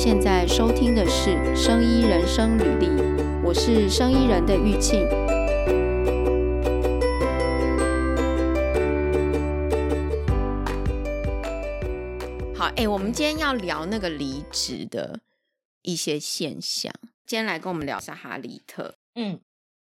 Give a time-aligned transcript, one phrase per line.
[0.00, 2.86] 现在收听的是《生医人生履历》，
[3.42, 5.04] 我是生医人的玉庆。
[12.54, 15.18] 好，哎，我们今天要聊那个离职的
[15.82, 16.92] 一些现象。
[17.26, 18.94] 今天来跟我们聊一下哈利特。
[19.16, 19.40] 嗯，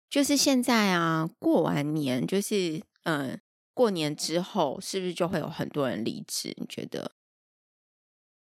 [0.09, 3.39] 就是现在啊，过完年，就是嗯，
[3.75, 6.55] 过年之后，是不是就会有很多人离职？
[6.57, 7.11] 你觉得？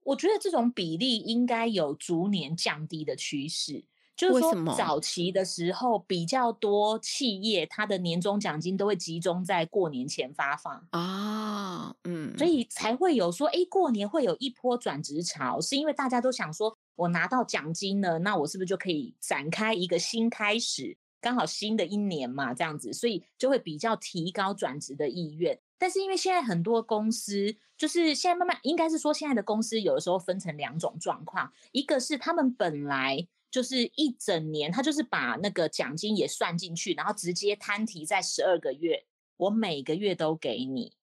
[0.07, 3.83] 我觉得这种比例应该有逐年降低的趋势，
[4.15, 20.97] 就是说早期的时候比较多企业它的年终奖金都会集中在过年前发放啊，嗯，所以才会有说，哎，过年会有一波转职潮，是因为大家都想说，我拿到奖金了，那我是不是就可以展开一个新开始？
[21.19, 25.59] 刚好新的一年嘛，这样子，所以就会比较提高转职的意愿。
[25.77, 39.05] 但是因为现在很多公司，就是现在慢慢应该是说，现在的公司有的时候分成两种状况，一个是他们本来就是一整年，他就是把那个奖金也算进去，然后直接摊提在十二个月，
[39.37, 40.93] 我每个月都给你，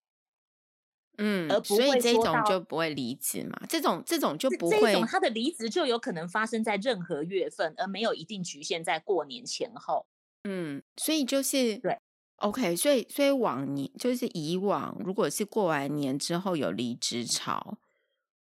[1.19, 10.07] 嗯，而不会所以这种就不会离职嘛，这种这种就不会，这种他的离职就有可能发生在任何月份，而没有一定局限在过年前后，
[10.43, 11.99] 嗯，所以就是对。
[12.39, 17.79] OK，所以所以往年就是以往，如果是过完年之后有离职潮，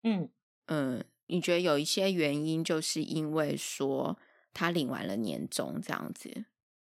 [0.03, 0.30] 嗯。
[0.66, 4.17] 嗯，你觉得有一些原因，就是因为说
[4.53, 6.45] 他领完了年终这样子，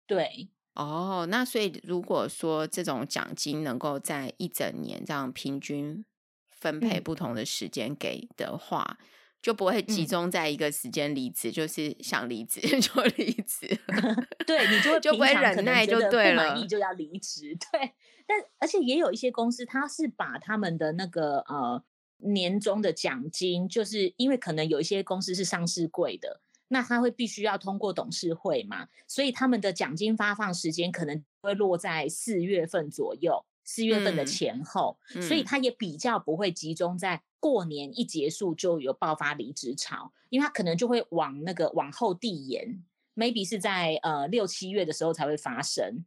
[0.09, 6.05] 对，哦，那所以如果说这种奖金能够在一整年这样平均
[6.49, 8.99] 分配不同的时间给的话。
[9.01, 9.07] 嗯
[9.43, 13.67] 就不会集中在一个时间离职，嗯、就是想离职 就离职。
[14.47, 17.57] 对，你就会 就不会忍耐就对了，不满意就要离职。
[17.73, 17.93] 对，
[18.27, 21.83] 但而且也有一些公司，他是把他们的那个呃
[22.19, 37.23] 年终的奖金，就是因为可能有一些公司是上市贵的，那他会必须要通过董事会嘛，所以他们的奖金发放时间可能会落在四月份左右，四月份的前后，嗯、所以他也比较不会集中在。
[37.43, 42.85] 过年一结束就有爆发离职潮，因为他可能就会往那个往后递延
[43.17, 46.05] ，maybe 是在呃六七月的时候才会发生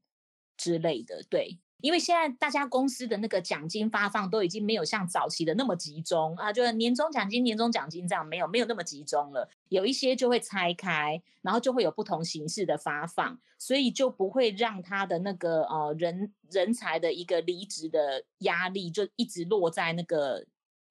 [0.56, 1.24] 之类的。
[1.28, 20.46] 对，因为现在大家公司的那个奖金发放都已经没有像早期的那么集中啊，就是年终奖金、年终奖金这样没有没有那么集中了，有一些就会拆开，然后就会有不同形式的发放，所以就不会让他的那个呃人人才的一个离职的压力就一直落在那个。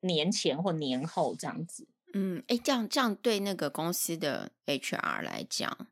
[0.05, 5.87] 年前或年后这样子，嗯，哎，这样这样对那个公司的 HR 来讲，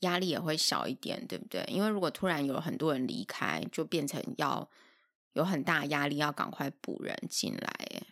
[0.00, 1.64] 压力也会小一点，对不对？
[1.68, 4.68] 因为如果突然有很多人离开，就变成要
[5.32, 7.72] 有很大压力，要赶快补人进来。
[7.90, 8.02] 哎，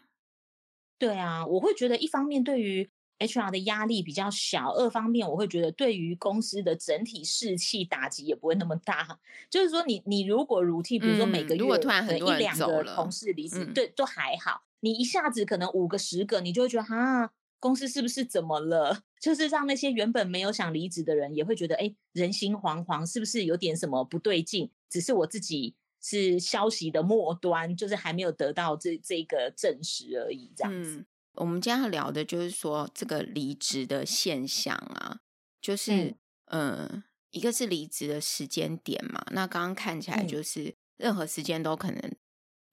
[0.99, 9.21] 对啊，我会觉得一方面对于 HR 的压力比较小，二方面我会觉得对于公司的整体士气打击也不会那么大。
[9.49, 14.65] 就是说你，你你如果 routine，比如说每个月、嗯、如果突然很多人走了，一两个同事离职，嗯、对，都还好。
[14.81, 17.31] 你一下子可能五个十个，你就会觉得哈，
[17.65, 19.05] 公司是不是怎么了？
[19.19, 24.71] 就是让那些原本没有想离职的人也会觉得，哎，人心惶惶，是不是有点什么不对劲？
[24.91, 30.53] 只是我自己是消息的末端，就是还没有得到这这个证实而已。
[30.55, 35.21] 这样子，嗯，我们今天要聊的就是说这个离职的现象啊，
[35.59, 36.15] 就是
[36.49, 42.15] 嗯，呃，一个是离职的时间点嘛，那刚刚看起来就是任何时间都可能。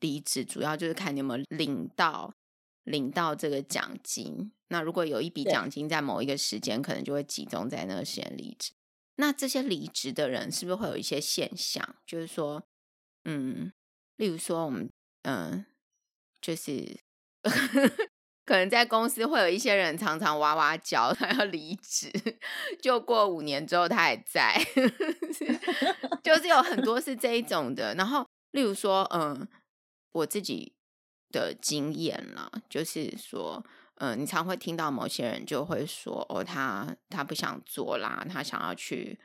[0.02, 2.34] 离职主要就是看你有没有领到
[2.84, 4.52] 领到这个奖金。
[4.70, 8.72] 那如果有一笔奖金在某一个时间，可能就会集中在那个时间离职。
[9.16, 11.96] 那这些离职的人是不是会有一些现象？
[12.06, 12.64] 就是说，
[13.26, 13.72] 嗯，
[14.16, 14.90] 例如说我们，
[15.24, 15.66] 嗯，
[16.42, 17.00] 就是
[18.46, 22.12] 可能在公司会有一些人常常哇哇叫，他要离职，
[22.82, 24.58] 就过五年之后他还在，
[26.24, 27.94] 就是有很多是这一种的。
[27.96, 29.48] 然后，例如说，嗯。
[30.14, 30.74] 我自己
[31.32, 33.64] 的经验啦，就是说，
[33.96, 39.20] 嗯，你常会听到某些人就会说，哦，他他不想做啦，他想要去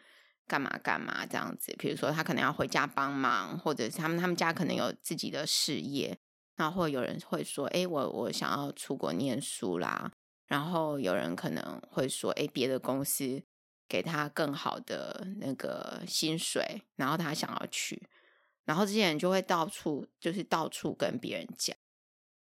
[0.47, 1.75] 干嘛干嘛这样子。
[1.79, 6.17] 比如说，他可能要回家帮忙，或者是他们他们家可能有自己的事业，
[6.57, 10.13] 然后有人会说，哎，我我想要出国念书啦。
[10.47, 13.43] 然后有人可能会说，哎，别的公司
[13.89, 18.01] 给他更好的那个薪水，然后他想要去。
[18.65, 21.77] 然后这些人就会到处，就是到处跟别人讲。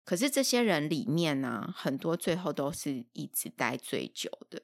[0.05, 4.61] 可是这些人里面呢、啊，很多最后都是一直待最久的。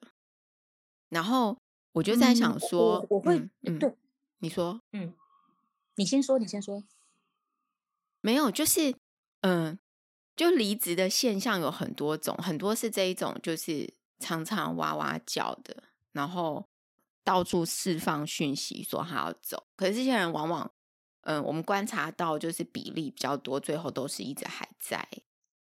[1.09, 1.57] 然后
[1.93, 3.93] 我就在想说，嗯、我，我会、嗯、对
[4.37, 5.13] 你说，嗯，
[5.95, 6.83] 你先说，你先说。
[8.21, 8.95] 没有，就是
[9.41, 9.79] 嗯，
[10.35, 16.67] 就离职的现象有很多种，很多是这一种，就是常常哇哇叫的，然后
[17.23, 19.65] 到处释放讯息说他要走。
[19.75, 20.71] 可是这些人往往，
[21.21, 25.07] 嗯、呃，我们观察到就是比例比较多，最后都是一直还在。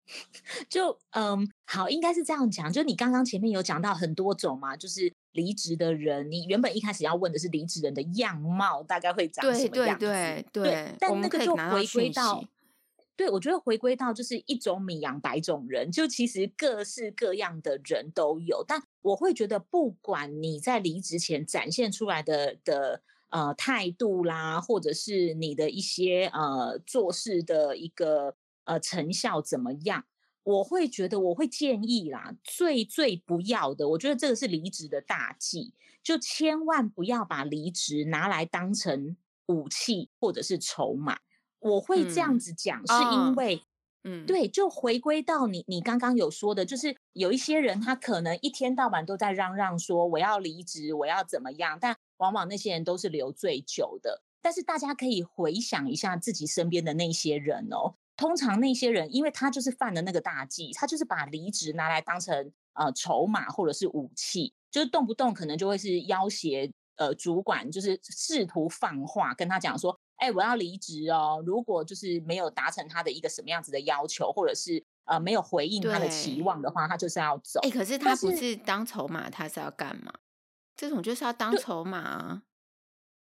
[0.69, 2.71] 就嗯，好，应该是这样讲。
[2.71, 10.05] 就你刚刚前面有讲到很多种嘛，就是离职的人，你原本一开始要问的是离职人的样貌大概会长什么样子？
[10.05, 12.43] 对对对对，但那个就回归到，
[13.15, 18.63] 对，我觉得回归到就是一种米养百种人，就其实各式各样的人都有。
[18.67, 28.35] 但我会觉得，不管你在离职前展现出来的的呃态度啦，或者是你的一些呃做事的一个。
[28.65, 30.05] 呃，成效怎么样？
[30.43, 35.73] 我会觉得，我会建议啦，最最不要的，我觉得这个是离职的大忌，
[36.03, 39.17] 就千万不要把离职拿来当成
[39.47, 41.17] 武器或者是筹码。
[41.57, 43.63] 我会这样子讲，嗯、是因为，
[44.03, 54.21] 嗯，对，就回归到你你刚刚有说的，就是有一些人他可能一天到晚都在嚷嚷说我要离职，我要怎么样，但往往那些人都是留最久的。
[54.43, 57.95] 但是大家可以回想一下自己身边的那些人哦。
[58.17, 77.59] 通常那些人，因为他就是犯了那个大忌，他就是把离职拿来当成呃筹码或者是武器，就是动不动可能就会是要挟呃主管，就是试图放话跟他讲说，哎，我要离职哦，如果就是没有达成他的一个什么样子的要求，或者是呃没有回应他的期望的话，他就是要走。
[77.63, 80.13] 哎，可是他不是当筹码，他是要干嘛？
[80.77, 82.43] 这种就是要当筹码啊。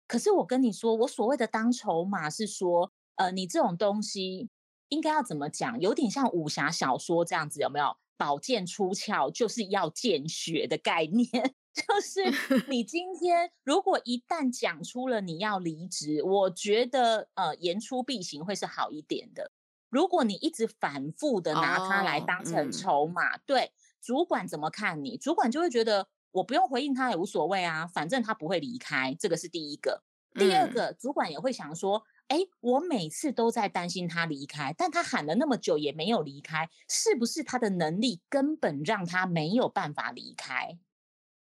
[0.06, 4.50] 可是我跟你说，我所谓的当筹码是说，呃，你这种东西。
[4.92, 5.80] 应该要怎么讲？
[5.80, 7.96] 有点像武侠小说这样子，有没有？
[8.18, 11.26] 宝剑出鞘就是要见血的概念，
[11.74, 12.20] 就是
[12.68, 19.50] 你 今天如果一旦讲出了你要离职，我觉得呃言出必行会是好一点的。
[19.88, 25.16] 如果你一直反复的拿它来当成筹码，哦嗯、对主管怎么看你？
[25.16, 30.04] 主管就会觉得我不用回应他也无所谓啊，反正他不会离开，这个是第一个。
[30.34, 32.04] 第二个，嗯、主管也会想说。
[32.32, 40.78] 哎，我每次都在担心他离开，但他喊了那么久也没有离开，是不是他的能力根本让他没有办法离开？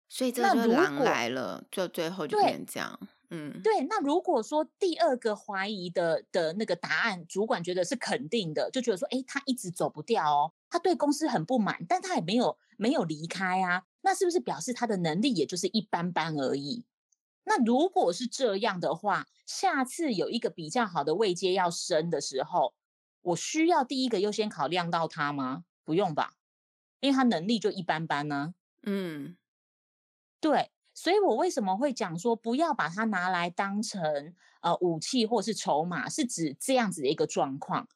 [0.07, 2.99] 所以这就狼来了，就最后就变成这样。
[3.31, 3.87] 嗯，对。
[3.89, 16.85] 那如果说第二个怀疑的的那个答案，主管觉得是肯定的，就觉得说，哎，他一直走不掉哦，他对公司很不满，但他也没有没有离开啊，那是不是表示他的能力也就是一般般而已？
[17.49, 22.73] 那如果是这样的话，下次有一个比较好的位阶要升的时候，
[23.21, 25.63] 我需要第一个优先考量到他吗？
[25.85, 26.33] 不用吧，
[26.99, 28.53] 因为他能力就一般般呢。
[28.83, 29.37] 嗯，
[30.41, 37.87] 对，所以我为什么会讲说不要把它拿来当成呃武器或是筹码，是指这样子的一个状况。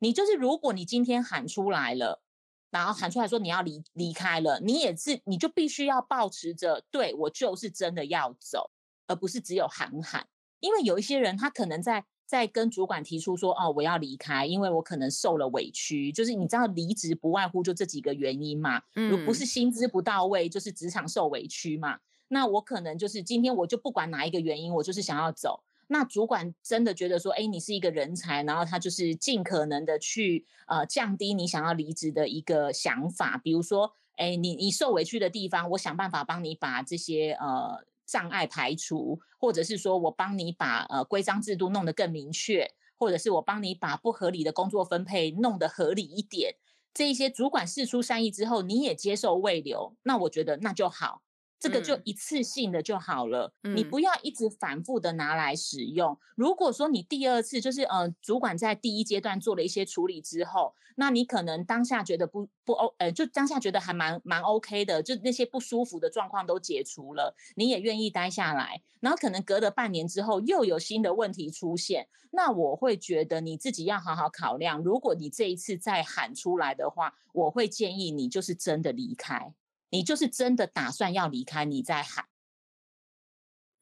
[0.00, 2.22] 你就是如果你今天喊出来了，
[2.68, 8.70] 然后喊出来说你要离离开了，你也是你就必须要保持着，对，我就是真的要走。
[9.08, 10.28] 而不是只有喊喊，
[10.60, 21.98] 因为有一些人他可能在在跟主管提出说，哦，我要离开，因为我可能受了委屈，就是你知道离职不外乎就这几个原因嘛，嗯不是薪资不到位，就是职场受委屈嘛。
[22.28, 25.62] 那我可能就是今天我就不管哪一个原因，我就是想要走。
[25.86, 37.86] 那主管真的觉得说，哎，你是一个人才，然后他就是尽可能的去呃降低你想要离职的一个想法，比如说，哎，你你受委屈的地方，我想办法帮你把这些呃。
[38.08, 46.54] 障碍排除，或者是说我帮你把呃规章制度弄得更明确，或者是我帮你把不合理的工作分配弄得合理一点，
[46.94, 51.20] 这一些主管事出善意之后，你也接受未留，那我觉得那就好。
[51.60, 56.12] 这个就一次性的就好了，嗯、你不要一直反复的拿来使用。
[56.12, 68.82] 嗯、如果说你第二次就是呃，主管在第一阶段做了一些处理之后，那你可能当下觉得不不 O，呃，就当下觉得还蛮蛮 OK 的，就那些不舒服的状况都解除了，你也愿意待下来。
[69.00, 74.82] 然后可能隔了半年之后又有新的问题出现，那我会觉得你自己要好好考量。
[74.82, 79.54] 如果你这一次再喊出来的话，我会建议你就是真的离开。
[79.90, 82.26] 你就是真的打算要离开，你再喊。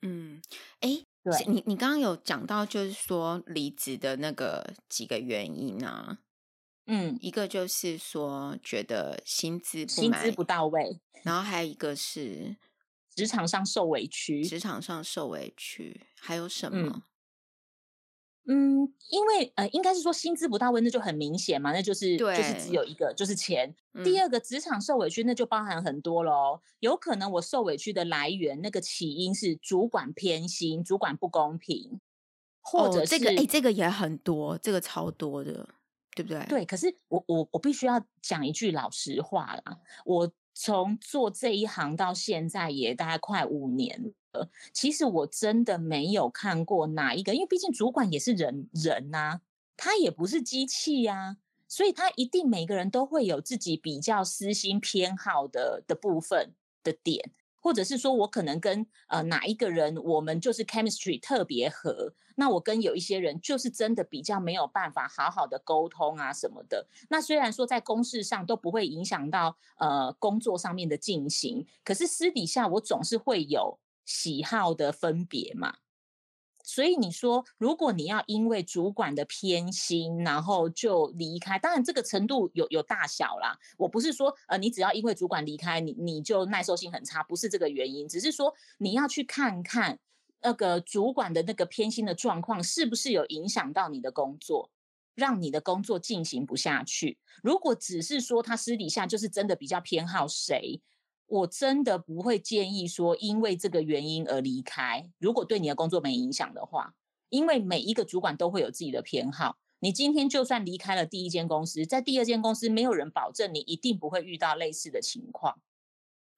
[0.03, 0.41] 嗯，
[0.81, 6.19] 哎，对，你你刚刚有讲到，就是说离职的那个几个原因啊。
[6.87, 12.57] 嗯，一个就是说觉得薪资薪资不到位，然后还有一个是
[13.15, 16.79] 职场上受委屈，职场上受委屈，还有什么？
[16.95, 17.03] 嗯
[18.49, 23.75] 嗯，因为呃，应该是说薪资不到位，那就很明显嘛，那就是对就是只有一个，就是钱。
[23.93, 26.61] 嗯、第二个职场受委屈，那就包含很多喽。
[26.81, 32.01] 有可能我受委屈的来源，那个起因是主管偏心，主管不公平，
[32.61, 35.69] 或者是、哦、这个哎，这个也很多，这个超多的，
[36.15, 36.45] 对不对？
[36.49, 44.11] 对，可是我我我必须要讲一句老实话啦，我从做这一行到现在也大概快五年了，
[44.73, 49.41] 其实我真的没有看过哪一个，因为毕竟主管也是人人呐、啊，
[49.77, 51.37] 他也不是机器呀、啊，
[51.69, 57.33] 所以他一定每个人都会有自己比较私心偏好的的部分的点。
[57.59, 66.87] 或者是说，我可能跟呃哪一个人，我们就是 chemistry 特别合，那我跟有一些人就是真的比较没有办法好好的沟通啊什么的。
[67.09, 73.77] 那虽然说在公事上都不会影响到呃工作上面的进行，可是私底下我总是会有
[74.07, 75.77] 喜好的分别嘛。
[76.69, 83.57] 所以你说，如果你要因为主管的偏心，然后就离开，当然这个程度有有大小啦。
[83.79, 89.97] 我不是说，呃，你只要因为主管离开，你你就耐受性很差，不是这个原因，只是说你要去看看
[90.41, 94.69] 那个主管的那个偏心的状况，是不是有影响到你的工作，
[95.15, 97.17] 让你的工作进行不下去。
[97.45, 100.81] 如果只是说他私底下就是真的比较偏好谁。
[101.27, 105.11] 我真的不会建议说，因为这个原因而离开。
[105.19, 106.95] 如果对你的工作没影响的话，
[107.31, 109.59] 因为每一个主管都会有自己的偏好。
[109.81, 115.61] 你今天就算离开了第一间公司，在第二间公司，没有人保证你一定不会遇到类似的情况。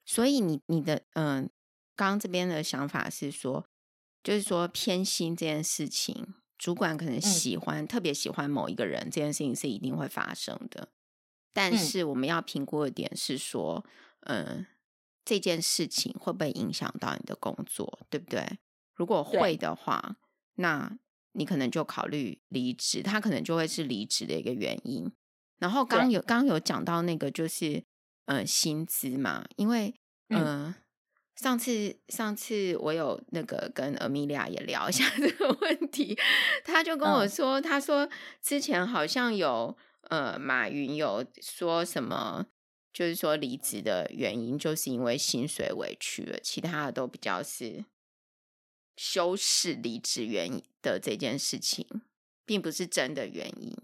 [0.06, 1.50] 所以你你的嗯，
[1.94, 3.66] 刚刚这边的想法是说，
[4.24, 10.88] 就是说偏心这件事情，主管可能喜欢、嗯、特别喜欢某一个人，这件事情是一定会发生的。
[11.52, 13.84] 但是我们要评估的点是说，
[14.20, 14.66] 嗯。
[15.28, 18.58] 这件事情会不会影响到你的工作，对不对？
[18.94, 20.16] 如果会的话，
[20.54, 20.96] 那
[21.32, 25.12] 你可能就考虑离职，他可能就会是离职的一个原因。
[25.58, 27.84] 然后刚有刚有讲到那个就是
[28.24, 29.94] 呃薪资嘛，因为
[30.30, 30.74] 嗯、呃、
[31.36, 36.18] 上次上次我有那个跟 Amelia 也聊一下这个问题，
[36.64, 38.08] 他就跟我说，嗯、他说
[38.40, 39.76] 之前好像有
[40.08, 42.46] 呃马云有说什么。
[42.92, 47.84] 就是说离职的原因，就是因为薪水委屈了，其他的都比较是
[48.96, 51.86] 修饰离职原因的这件事情，
[52.44, 53.76] 并不是真的原因。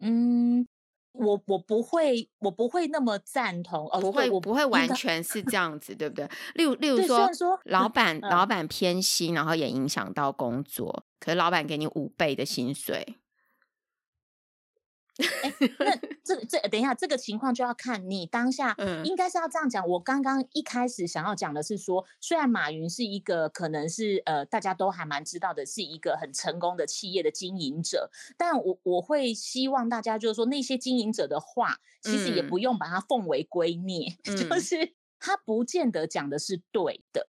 [0.00, 0.68] 嗯，
[1.10, 6.28] 我我不会，我不会那么赞同，哦，不会，我不会完全是这样子，对不对？
[6.54, 13.16] 例如，例如说，说老板、嗯、老板偏心，然后也影响到工作，可是老板给你五倍的薪水。
[15.18, 19.86] 哎，那 这这等一下，这个情况就要看你当下，应该是要这样讲。
[19.88, 37.28] 我刚刚一开始想要讲的是说，虽然马云是一个可能是呃大家都还蛮知道的，是一个很成功的企业的经营者，但我我会希望大家就是说，那些经营者的话，其实也不用把它奉为圭臬，嗯、就是他不见得讲的是对的，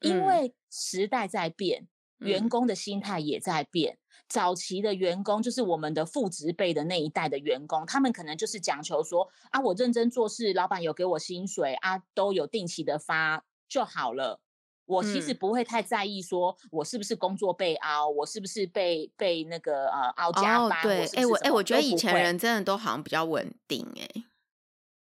[0.00, 1.88] 因为时代在变。
[2.20, 3.96] 员工的心态也在变。
[4.28, 14.40] 早期的员工就是我们的父职辈的那一代的员工，他们可能就是讲求说啊，我认真做事，老板有给我薪水啊，都有定期的发就好了。
[14.86, 20.80] 我其实不会太在意说我是不是工作被熬，我是不是被被那个呃熬加班。
[20.80, 24.24] 哦、对，哎我哎我觉得以前人真的都好像比较稳定哎。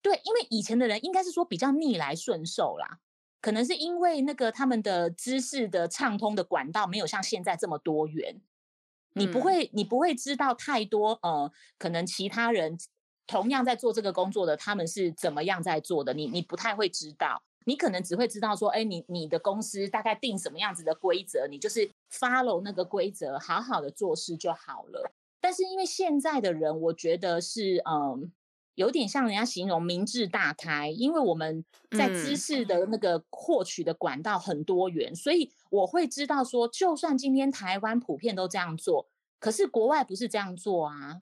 [0.02, 2.98] 对，因为以前的人应该是说比较逆来顺受啦。
[3.40, 8.40] 可能是因为那个他们的知识的畅通的管道没有像现在这么多元，
[9.16, 12.78] 你不会你不会知道太多呃，可能其他人
[13.26, 25.10] 同样在做这个工作的他们是怎么样在做的，你你不太会知道，你可能只会知道说，哎，你你的公司大概定什么样子的规则，你就是 follow 那个规则，好好的做事就好了。
[25.40, 27.94] 但是因为现在的人，我觉得是嗯。
[27.94, 28.30] 呃
[28.76, 39.08] 有点像人家形容明智大开，因为我们在知识的那个获取的管道很多元，嗯、所以我会知道说，就算今天台湾普遍都这样做，
[39.40, 41.22] 可是国外不是这样做啊。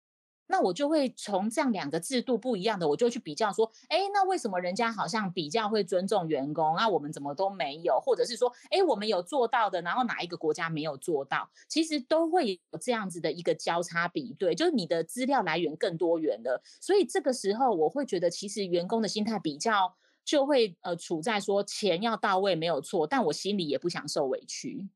[0.52, 7.98] 那我就会从这样两个制度不一样的，我就去比较说，哎，那为什么人家好像比较会尊重员工，那我们怎么都没有？
[7.98, 11.50] 或者是说，哎，我们有做到的，然后哪一个国家没有做到？
[11.68, 16.62] 其实都会有这样子的一个交叉比对，就是你的资料来源更多元了。
[16.82, 24.90] 所以这个时候，我会觉得其实员工的心态比较就会呃处在说钱要到位没有错，但我心里也不想受委屈。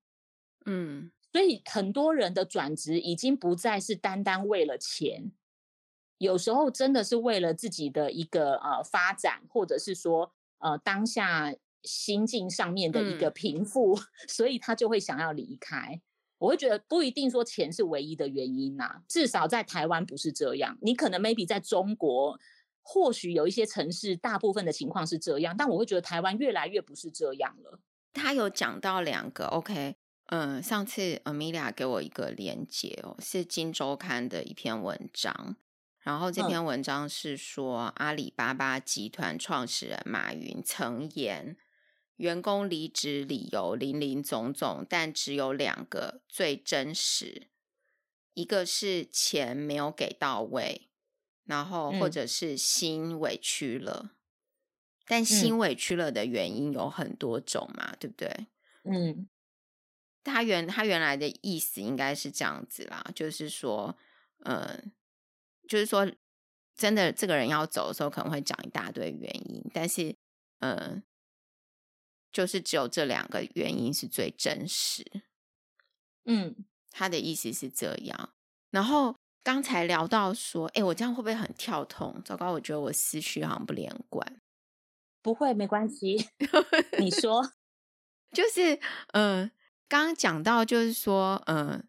[0.66, 5.32] 嗯，所以很多人的转职已经不再是单单为了钱。
[6.18, 16.00] 有时候真的是为了自己的一个呃发展，或者是说呃当下心境上面的一个平复，嗯、 所以他就会想要离开。
[16.38, 20.76] 我会觉得不一定说钱是唯一的原因呐、啊，至少在台湾不是这样。
[20.82, 22.38] 你可能 maybe 在中国，
[22.82, 27.80] 或许有一些城市，大部分的情况是这样，但我会觉得台湾越来越不是这样了。
[28.12, 29.96] 他有讲到两个 OK，
[30.26, 35.56] 嗯，上次 Amelia 给我一个连接哦，是《金周刊》的一篇文章。
[36.06, 41.56] 然后这篇文章是说，嗯、阿里巴巴集团创始人马云曾言，
[42.14, 47.48] 员工离职理由林林总总，但只有两个最真实，
[48.34, 50.88] 一个是钱没有给到位，
[51.42, 54.02] 然后或者是心委屈了。
[54.04, 54.10] 嗯、
[55.08, 58.46] 但心委屈了的原因有很多种嘛，嗯、对不对？
[58.84, 59.28] 嗯，
[60.22, 63.98] 他原他原来的意思应该是这样子啦，就是说，
[64.44, 64.92] 嗯。
[65.68, 66.10] 就是说，
[66.74, 70.16] 真的，这个人要走的时候，可能会讲一大堆原因，但是，
[70.60, 71.02] 嗯，
[72.30, 75.04] 就是只有这两个原因是最真实。
[76.24, 78.34] 嗯，他的意思是这样。
[78.70, 82.20] 然后刚才聊到说，哎，我这样会不会很跳痛？
[82.24, 84.40] 糟糕，我觉得我思绪好像不连贯。
[85.22, 86.28] 不会，没关系。
[86.98, 87.52] 你说，
[88.32, 88.78] 就是，
[89.12, 89.50] 嗯，
[89.88, 91.88] 刚刚讲到，就是说，嗯。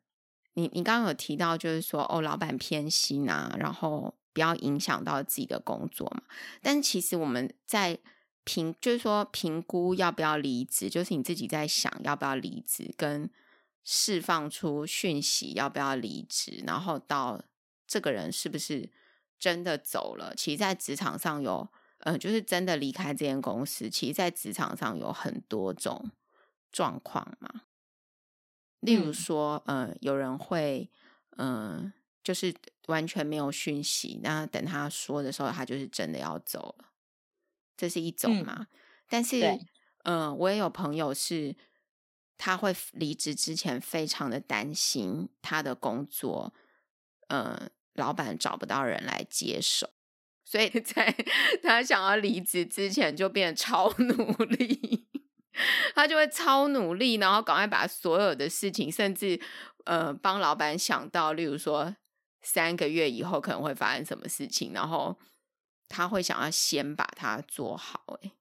[0.58, 6.24] 你你刚刚有提到，就是说哦，老板偏心啊，然后不要影响到自己的工作嘛。
[6.64, 8.00] 但其实我们在
[8.44, 13.30] 评，就是说评估要不要离职，就是你自己在想要不要离职，跟
[13.84, 17.40] 释放出讯息要不要离职，然后到
[17.86, 18.90] 这个人是不是
[19.38, 20.34] 真的走了。
[20.36, 23.92] 其实，在职场上有，呃，就是真的离开这间公司。
[23.92, 26.10] 其实，在职场上有很多种
[26.72, 27.62] 状况嘛。
[28.88, 30.90] 例如说，嗯、呃，有人会，
[31.36, 31.50] 嗯、
[31.84, 32.56] 呃，就是
[32.88, 36.86] 完全没有讯息，那等他说的时候，他就是真的要走了，
[37.76, 38.56] 这是一种嘛。
[38.62, 38.68] 嗯、
[39.10, 39.44] 但是，
[40.04, 41.54] 嗯、呃，我也有朋友是，
[42.38, 46.54] 他会离职之前非常的担心他的工作，
[47.28, 49.90] 嗯、呃，老板找不到人来接手，
[50.46, 51.14] 所以 在
[51.62, 55.06] 他想要离职之前就变得超努力。
[55.96, 59.40] 他就会超努力，然后赶快把所有的事情，甚至
[59.86, 61.96] 呃帮老板想到，例如说
[62.42, 65.18] 三个月以后可能会发生什么事情，然后
[65.90, 68.20] 他会想要先把它做好。
[68.22, 68.32] 哎，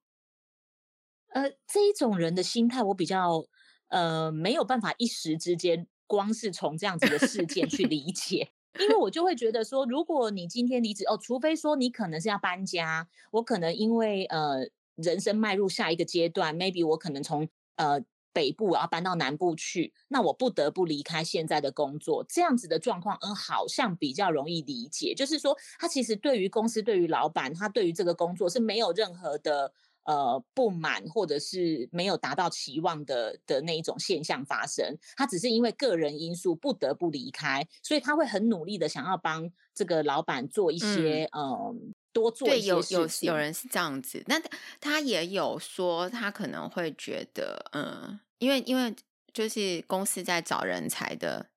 [1.33, 3.47] 呃，这一种人的心态，我比较
[3.89, 14.71] 呃没有办法一时之间光是从这样子的事件去理解，因为我就会觉得说，如果你今天离职哦，除非说你可能是要搬家，我可能因为呃。
[14.97, 25.15] 人生迈入下一个阶段，maybe 我可能从呃北部我要搬到南部去，那我不得不离开现在的工作，这样子的状况，嗯，好像比较容易理解。
[25.15, 29.73] 就是说，他其实对于公司、对于老板，他对于这个工作是没有任何的
[30.05, 34.99] 呃不满，或者是没有达到期望的的那一种现象发生。
[35.17, 41.43] 他只是因为个人因素不得不离开，所以他会很努力的想要帮这个老板做一些嗯。
[41.43, 41.75] 呃
[42.17, 42.99] 多做一些事情。
[42.99, 44.41] 对，有有有人是这样子，那
[44.81, 48.95] 他也有说，他可能会觉得，嗯，因为因为
[49.35, 51.51] 就是公司在找人才的，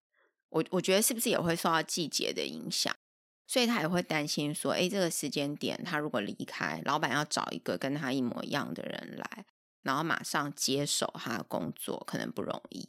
[0.49, 2.93] 我我觉得是不是也会受到季节的影响，
[3.47, 9.45] 所以他也会担心说，哎，这个时间点他如果离开，老板要找一个跟他一模一样的人来，
[9.83, 12.85] 然后马上接手他的工作，可能不容易。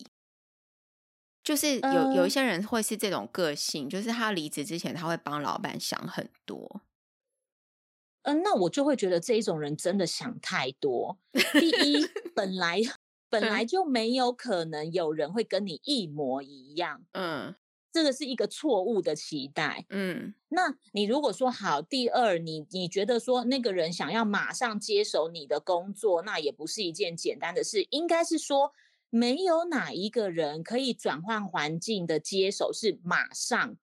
[1.43, 6.83] 就是有有一些人会是这种个性，就是他离职之前，他会帮老板想很多。
[8.23, 11.19] 嗯，那我就会觉得这一种人真的想太多。
[11.59, 12.81] 第一，本来
[13.31, 17.03] 本来就没有可能有人会跟你一模一样。
[17.13, 17.55] 嗯，
[17.93, 19.87] 这个是一个错误的期待。
[19.89, 27.87] 嗯，那你如果说好，第二，你你觉得说那个人想要马上接手你的工作，那也不是一件简单的事。
[27.91, 28.73] 应该是说，
[29.09, 33.77] 没有哪一个人可以转换环境的接手是马上。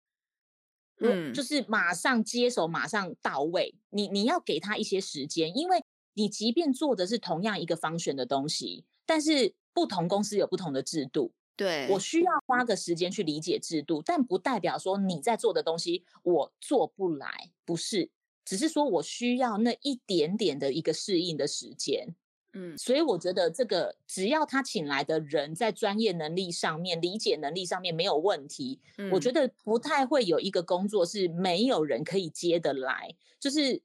[0.99, 3.75] 嗯，就是马上接手，马上到位。
[3.89, 5.83] 你你要给他一些时间，因为
[6.13, 11.31] 你即便做的是同样一个 function 的东西，但是不同公司有不同的制度。
[11.55, 18.11] 对，我需要花个时间去理解制度，但不代表说你在做的东西我做不来，不是，
[18.45, 22.15] 只是说我需要那一点点的一个适应的时间。
[22.59, 33.15] 嗯，所以我觉得这个只要他请来的人在专业能力上面、理解能力上面没有问题，嗯，我觉得不太会有一个工作是没有人可以接得来。
[33.39, 33.79] 就是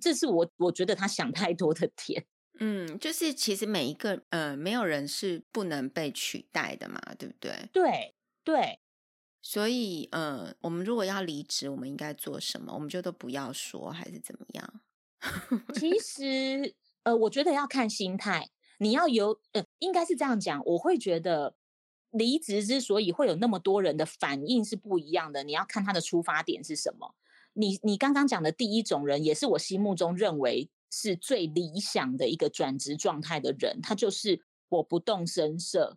[0.00, 2.24] 这是我我觉得他想太多的点。
[2.60, 7.68] 嗯，就是其实每一个呃，没有人是不能被取代的嘛，对不对？
[7.72, 8.78] 对对。
[9.42, 12.72] 所以呃，我们如果要离职，我们应该做什么？
[12.72, 14.80] 我们就都不要说，还是怎么样？
[15.74, 16.74] 其实。
[17.04, 20.62] 呃，我觉得要看心态，你要有，呃，应该是这样讲。
[20.64, 21.54] 我会觉得
[22.10, 27.14] 离职之所以会有那么多人的反应是不一样的，你要看他的出发点是什么。
[27.52, 35.96] 你你刚刚讲的第一种人，也是我心目中认为是最理想的一个转职状态的人，他就是我不动声色，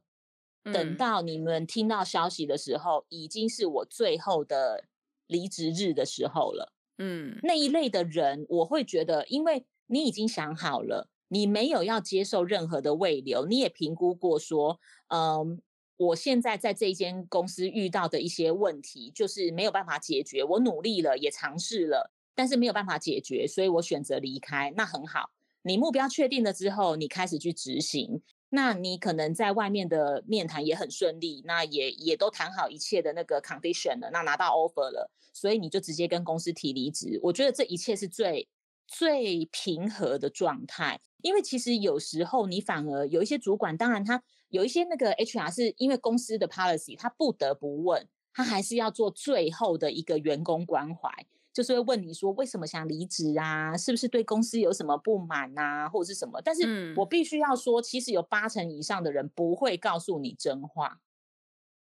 [0.63, 4.85] 等到你们听到消息的时候，已经是我最后的
[5.25, 6.73] 离职日的时候了。
[6.99, 15.61] 嗯，那一类的人，我会觉得，因为你已经想好了，你没有要接受任何的慰留，你也评估过说，嗯，
[15.97, 25.31] 我现在在这间公司遇到的一些问题，就是没有办法解决，我努力了，也尝试了，但是没有办法解决，所以我选择离开，那很好。
[25.63, 37.19] 你目标确定了之后，你开始去执行，那你可能在外面的面谈也很顺利，那也也都谈好一切的那个 condition 了，那拿到 offer 了，所以你就直接跟公司提离职。
[37.21, 38.47] 我觉得这一切是最
[38.87, 51.11] 最平和的状态，因为其实有时候你反而有一些主管，当然他有一些那个 HR 是因为公司的 policy，他不得不问，他还是要做最后的一个员工关怀。
[51.53, 53.75] 就是会问你说为什么想离职啊？
[53.75, 56.39] 是不是对公司有什么不满啊，或者是什么？
[56.43, 60.99] 但是我必须要说，其实有八成以上的人不会告诉你真话。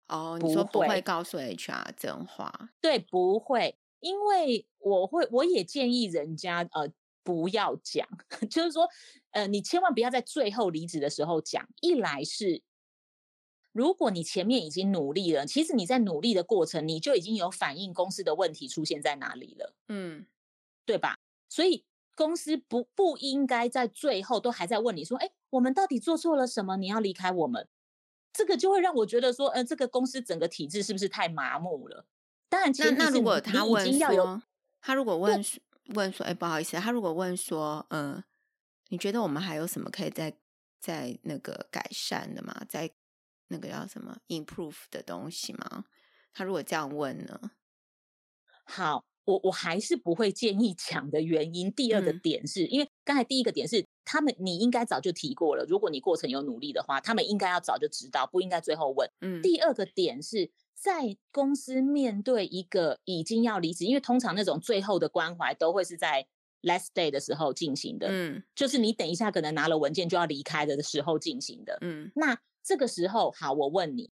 [0.08, 2.52] 哦，你说不会告诉 HR 真话？
[2.78, 8.06] 对，不会，因为我会，我也建议人家呃不要讲，
[8.50, 8.86] 就是说
[9.30, 12.62] 呃你千万不要在最后离职的时候讲，一来是。
[13.72, 20.26] 如果你前面已经努力了，其实你在努力的过程，你就已经有反映公司的问题出现在哪里了，嗯，
[20.86, 21.18] 对吧？
[21.48, 26.76] 所以公司不不应该在最后都还在问你说，哎，我们到底做错了什么？
[26.76, 27.66] 你要离开我们？
[28.32, 32.06] 这个就会让我觉得说，呃，这个公司整个体制是不是太麻木了？
[32.54, 34.40] 当然，那那如果他问说，
[34.80, 35.44] 他如果问
[35.94, 38.24] 问说，哎，不好意思，他如果问说，嗯、呃，
[38.90, 40.32] 你觉得我们还有什么可以再
[40.78, 42.64] 再那个改善的吗？
[42.68, 42.88] 在
[43.48, 45.84] 那个叫什么 improve 的东西吗？
[46.32, 47.50] 他如果这样问呢？
[48.64, 51.72] 好，我我还是不会建议讲的原因。
[51.72, 53.84] 第二个点是、嗯、因为刚才第一个点是
[54.14, 59.10] 他们你应该早就提过了，如果你过程有努力的话，他们应该要早就知道，不应该最后问。
[59.22, 59.42] 嗯。
[59.42, 66.28] 第二个点是在公司面对一个已经要离职，因为通常那种最后的关怀都会是在
[66.62, 68.06] last day 的时候进行的。
[68.08, 68.44] 嗯。
[68.54, 71.76] 就是你等一下可能拿了文件就要离开的时候进行的。
[71.80, 72.12] 嗯。
[72.14, 72.38] 那。
[72.66, 74.10] 这个时候，好，我问你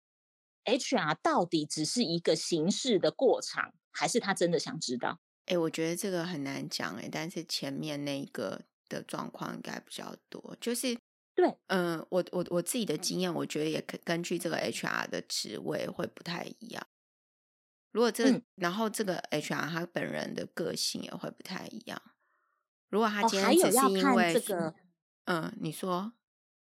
[0.64, 5.20] ，HR 到底只是一个形式的过场，还是他真的想知道？
[5.48, 10.98] 哎，我觉得这个很难讲，哎，但是前面那个的状况应该比较多，就是
[11.36, 16.88] 对，嗯、呃，我我我自己的经验，我觉得也可根据这个 HR 的职位会不太一样。
[17.92, 22.02] 如果这，嗯、然后这个 HR 他本人的个性也会不太一样。
[22.90, 24.76] 如果他今天只是因为、哦、这个，
[25.26, 26.14] 嗯，你说。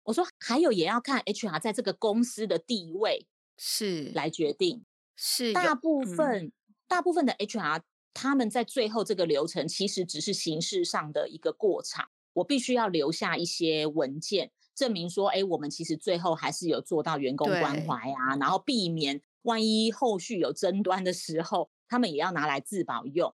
[0.05, 3.29] 我说还有也要看 HR 在这个公司的地位
[3.59, 6.53] 是来决定，是大部分、嗯、
[6.87, 7.83] 大部分的 HR
[8.21, 23.33] 他们在最后这个流程其实只是形式上的一个过场，我必须要留下一些文件证明说，哎，我们其实最后还是有做到员工关怀啊，然后避免万一后续有争端的时候，他们也要拿来自保用。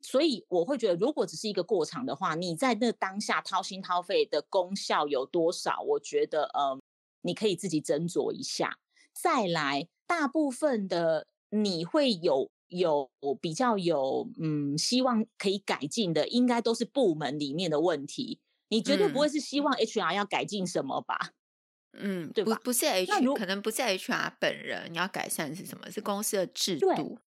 [0.00, 5.80] 所以我会觉得，如果只是一个过场的话，你在那当下掏心掏肺的功效有多少？
[5.82, 6.76] 我觉得，呃，
[7.22, 8.78] 你可以自己斟酌一下。
[9.12, 18.40] 再来，大部分的你会有有比较有嗯希望可以改进的，应该都是部门里面的问题。
[18.68, 21.30] 你绝对不会是希望 HR 要改进什么吧？
[21.92, 22.56] 嗯，对吧？
[22.56, 25.90] 不，不是 HR，可能不是 HR 本人，你要改善是什么？
[25.90, 27.18] 是公司的制度。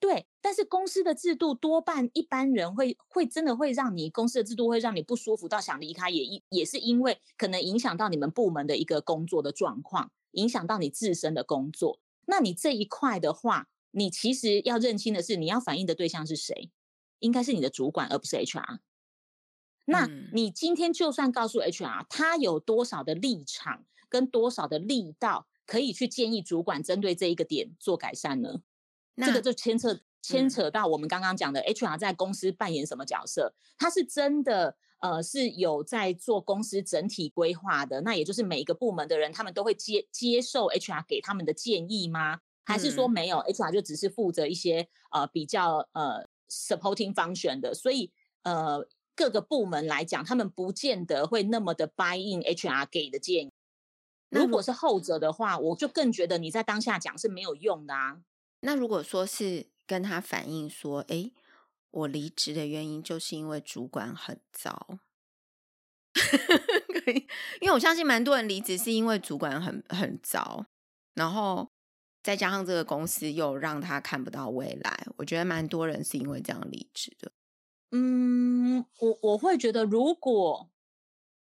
[0.00, 12.00] 对，但是公司的制度多半一般人会会真的会让你公司的制度会让你不舒服到想离开，也一也是因为可能影响到你们部门的一个工作的状况，影响到你自身的工作。
[12.26, 16.70] 那你这一块的话，你其实要认清的是，你要反映的对象是谁？
[17.18, 18.78] 应该是你的主管，而不是 HR。
[19.86, 28.62] 那你今天就算告诉 HR，他有多少的立场跟多少的力道，可以去建议主管针对这一个点做改善呢？
[29.16, 33.54] 这个就牵扯牵扯到我们刚刚讲的 HR 在公司扮演什么角色？
[33.76, 42.40] 他是真的呃是有在做公司整体规划的，那也就是每一个部门的人他们都会接接受 HR 给他们的建议吗？
[42.70, 47.74] 还是说没有、嗯、HR 就只是负责一些呃比较呃 supporting function 的？
[47.74, 53.52] 所以呃各个部门来讲，他们不见得会那么的 buy in HR 给的建议。
[54.30, 58.20] 如果是后者的话，我就更觉得你在当下讲是没有用的啊。
[58.60, 61.32] 那如果说是跟他反映说，哎，
[61.90, 65.00] 我离职的原因就是因为主管很糟，
[67.60, 70.66] 因为我相信蛮多人离职是因为主管很很糟，
[71.14, 71.68] 然后
[72.22, 77.32] 再加上这个公司又让他看不到未来，我觉得蛮多人是因为这样离职的。
[77.92, 80.70] 嗯，我我会觉得，如果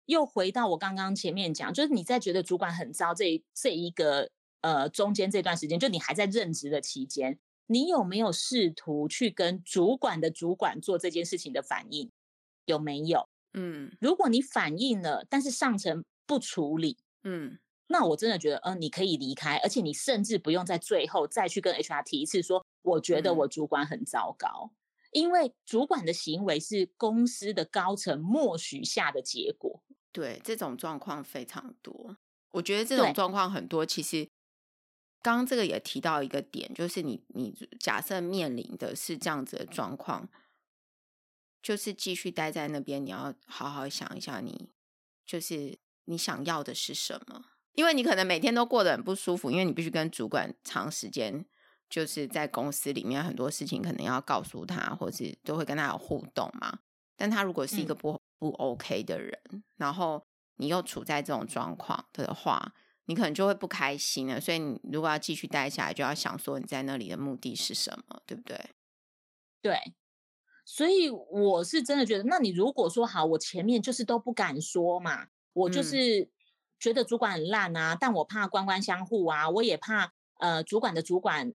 [0.07, 4.31] 又回到我刚刚前面讲，就是你在觉得主管很糟这这一个。
[4.63, 12.11] 呃，中间这段时间，就你还在任职的期间，你有没有试图去跟主管的主管做这件事情的反应？
[12.65, 13.29] 有没有？
[13.53, 24.77] 嗯，如果你反应了，但是上层不处理，嗯，那我真的觉得，嗯、呃，你可以离开，而且你甚至不用在最后再去跟 HR 提一次说，我觉得我主管很糟糕，嗯、
[25.13, 29.83] 因为主管的行为是公司的高层默许下的结果。
[30.11, 32.17] 对，这种状况非常多。
[32.53, 34.29] 我觉得这种状况很多，其实
[35.23, 40.29] 刚刚这个也提到一个点，就是你你假设面临的是这样子的状况，
[41.63, 44.69] 就是继续待在那边，你要好好想一下你，你
[45.27, 47.45] 就是你想要的是什么？
[47.77, 51.47] 因为你可能每天都过得很不舒服，因为你必须跟主管长时间
[51.89, 56.81] 就是在公司里面很多事情可能要告诉他，或是都会跟他有互动嘛。
[57.17, 59.39] 但他如果是一个不、嗯、不 OK 的人，
[59.77, 60.27] 然后。
[60.59, 62.73] 你又处在这种状况的话，
[63.05, 64.41] 你可能就会不开心了。
[64.41, 68.59] 所以你如果要继续待下来，就要想说你在那里的目的是什么，对不对？
[69.61, 69.77] 对。
[70.65, 76.27] 所以我是真的觉得，那你如果说好，我前面就是都不敢说嘛，我就是
[76.79, 81.53] 觉得主管很烂啊，但我怕官官相护啊，我也怕呃主管的主管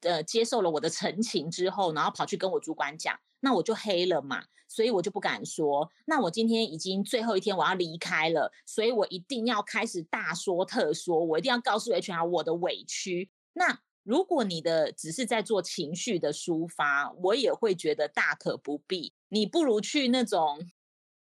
[0.00, 4.44] 呃接受了我的陈情之后，然后跑去跟我主管讲，那我就黑了嘛。
[4.68, 5.90] 所以我就不敢说。
[6.06, 13.28] 那我今天已经最后一天，我要离开了，所以我一定要开始大说特说，我一定要告诉 HR 我的委屈。
[13.52, 19.12] 那如果你的只是在做情绪的抒发，我也会觉得大可不必。
[19.28, 20.58] 你不如去那种。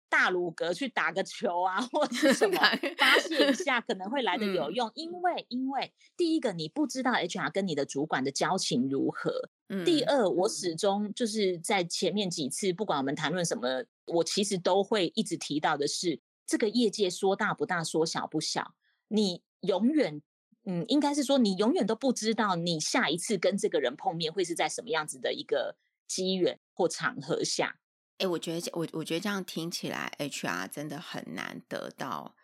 [0.09, 2.57] 大鲁阁去打个球啊， 或者什么
[2.97, 4.87] 发泄一下，可能会来的有用。
[4.89, 9.49] 嗯、因为，因为第一个你不知道 HR 跟你的主管的交情如何。
[9.69, 18.75] 嗯、第二，我始终就是在前面几次，不管我们谈论什么，我其实都会一直提到的是，这个业界说大不大，说小不小。
[19.09, 20.21] 你永远，
[20.65, 25.75] 嗯，应该是说你永远都不知道你下一次跟这个人碰面会是在什么样子的一个
[26.07, 27.77] 机缘或场合下。
[28.17, 32.35] 哎、欸，我觉得我我觉得这样听起来，HR 真的很难得到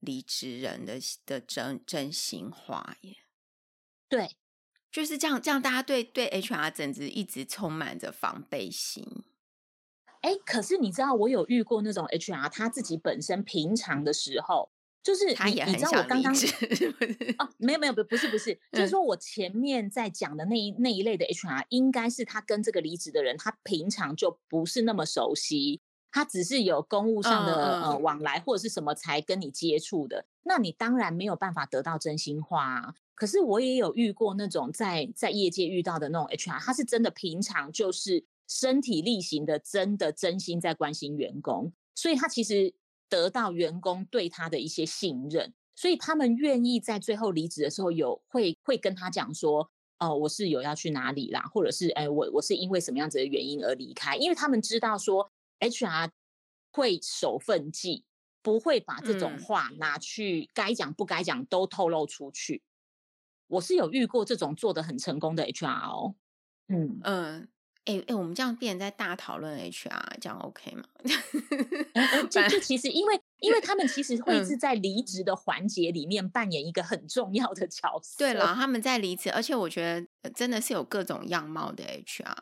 [0.00, 3.16] 离职人的的真真心话耶。
[4.08, 4.36] 对，
[4.92, 9.24] 就是这样，这样大家对对 HR 简直一直充满着防备心。
[10.20, 14.70] 哎、欸，可是你知道，我有遇过那种 HR，他自己本身平常的时候。
[15.08, 16.30] 就是他也很想刚刚
[17.38, 25.80] 哦，没有没有不不是不是， 就是说我前面在讲的那一那一类的 HR，应该是他跟这个离职的人，他平常就不是那么熟悉，
[26.12, 32.94] 他只是有公务上的呃往来或者是什么才跟你接触的，那你当然没有办法得到真心话啊。
[33.14, 42.74] 可是我也有遇过那种在在业界遇到的那种 HR，他是真的平常就是身体力行的，真的真心在关心员工，所以他其实。
[43.08, 49.62] 得到员工对他的一些信任，所以他们愿意在最后离职的时候有会会跟他讲说，
[49.98, 56.10] 哦、呃，我是有要去哪里啦，或者是哎，我我是因为什么样子的原因而离开，因为他们知道说 HR
[56.72, 58.04] 会守份纪，
[58.42, 62.62] 不会把这种话拿去该讲不该讲都透露出去。
[63.46, 66.14] 我是有遇过这种做的很成功的 HR 哦，
[66.68, 67.00] 嗯。
[67.02, 67.48] 嗯。
[67.88, 70.84] 哎、欸、哎、欸，我们这样变成在大讨论 HR，这样 OK 吗？
[72.30, 78.18] 就就其实，因为因为他们其实 会是在离职的环节里面扮演一个很重要的角色。
[78.18, 79.82] 对了，他们在离职，而且我觉
[80.22, 82.36] 得真的是有各种样貌的 HR。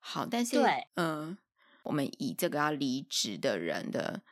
[0.00, 1.36] 好，但是对，嗯，
[1.82, 4.22] 我们以这个要离职的人的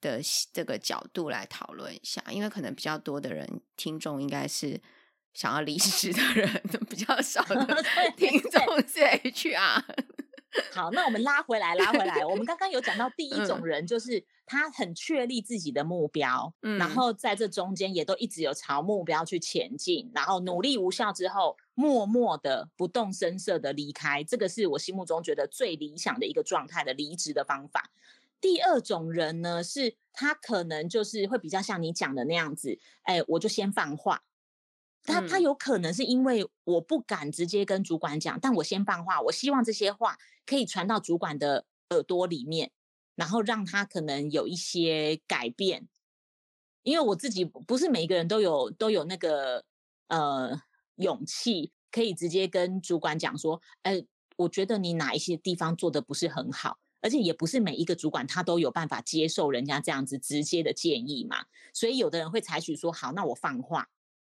[0.00, 0.20] 的
[0.52, 4.80] 这个角度来讨论一下，因为可能比较多的人听众应该是。
[5.36, 6.50] 想要离职的人
[6.88, 7.84] 比较少的
[8.16, 8.50] 听众
[8.88, 9.84] 是 HR。
[10.72, 12.24] 好，那我们拉回来，拉回来。
[12.24, 24.24] 我们刚刚有讲到第一种人，就是他很确立自己的目标，嗯，然后在这中间也都一直有朝目标去前进，然后努力无效之后，默默的不动声色的离开。
[24.24, 27.90] 这个是我心目中觉得最理想的一个状态的离职的方法。
[28.40, 34.22] 第二种人呢，是他可能就是会比较像你讲的那样子，哎，我就先放话。
[35.06, 42.72] 他他有可能是因为我不敢直接跟主管讲，但我先放话，我希望这些话可以传到主管的耳朵里面，
[43.14, 45.88] 然后让他可能有一些改变。
[46.82, 49.64] 因为我自己不是每一个人都有都有那个
[50.08, 50.62] 呃
[50.96, 54.04] 勇气，可以直接跟主管讲说，哎，
[54.36, 63.88] 我觉得你哪一些地方做的不是很好，而且也不是每一个主管他都有办法接受人家这样子直接的建议嘛，所以有的人会采取说，好，那我放话。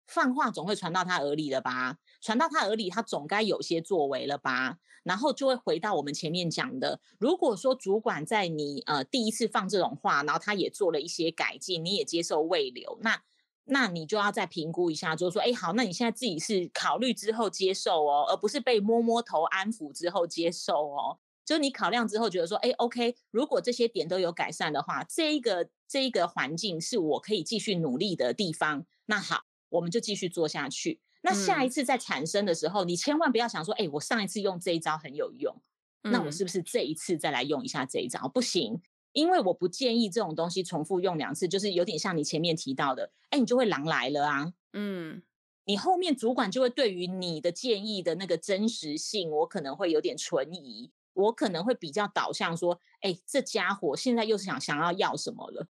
[0.06, 1.98] 放话总会传到他耳里了吧？
[2.20, 4.78] 传到他耳里，他总该有些作为了吧？
[5.02, 13.20] 然后就会回到我们前面讲的，如果说主管在你呃第一次放这种话，然后他也做了一些改进，你也接受未留，那
[13.64, 21.18] 那你就要再评估一下，就是说，哎，好，那你现在自己是考虑之后接受哦，而不是被摸摸头安抚之后接受哦。
[21.44, 31.00] 就你考量之后觉得说，哎，OK，如果这些点都有改善的话，这一个这一个环境是我可以继续努力的地方，那好，我们就继续做下去。
[31.22, 35.60] 那下一次再产生的时候，嗯、你千万不要想说，哎，我上一次用这一招很有用，
[36.02, 38.20] 那我是不是这一次再来用一下这一招？
[38.24, 38.80] 嗯、不行。
[39.12, 44.54] 因为我不建议这种东西重复用两次，就是有点像你前面提到的，哎，你就会狼来了啊。
[44.72, 45.22] 嗯，
[45.66, 55.68] 你后面主管就会对于你的建议的那个真实性，我可能会有点存疑，我可能会比较导向说，哎，这家伙现在又是想想要要什么了。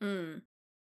[0.00, 0.42] 嗯，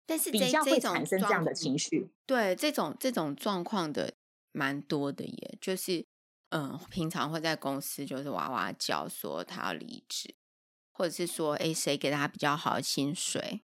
[0.10, 2.10] 但是比较会产生这样的情绪。
[2.26, 4.13] 对，这种这种状况的
[4.52, 6.06] 蛮多的耶，就是
[6.50, 10.36] 嗯，平常会在公司就是哇哇叫说他要离职。
[10.91, 13.62] 或者是说，哎，谁给他比较好的薪水？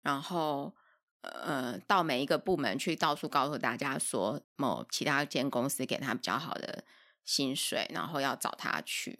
[0.00, 0.74] 然后，
[1.20, 6.82] 呃，到每一个部门去到处告诉大家说，某其他间公司给他比较好的
[7.22, 9.18] 薪水，然后要找他去。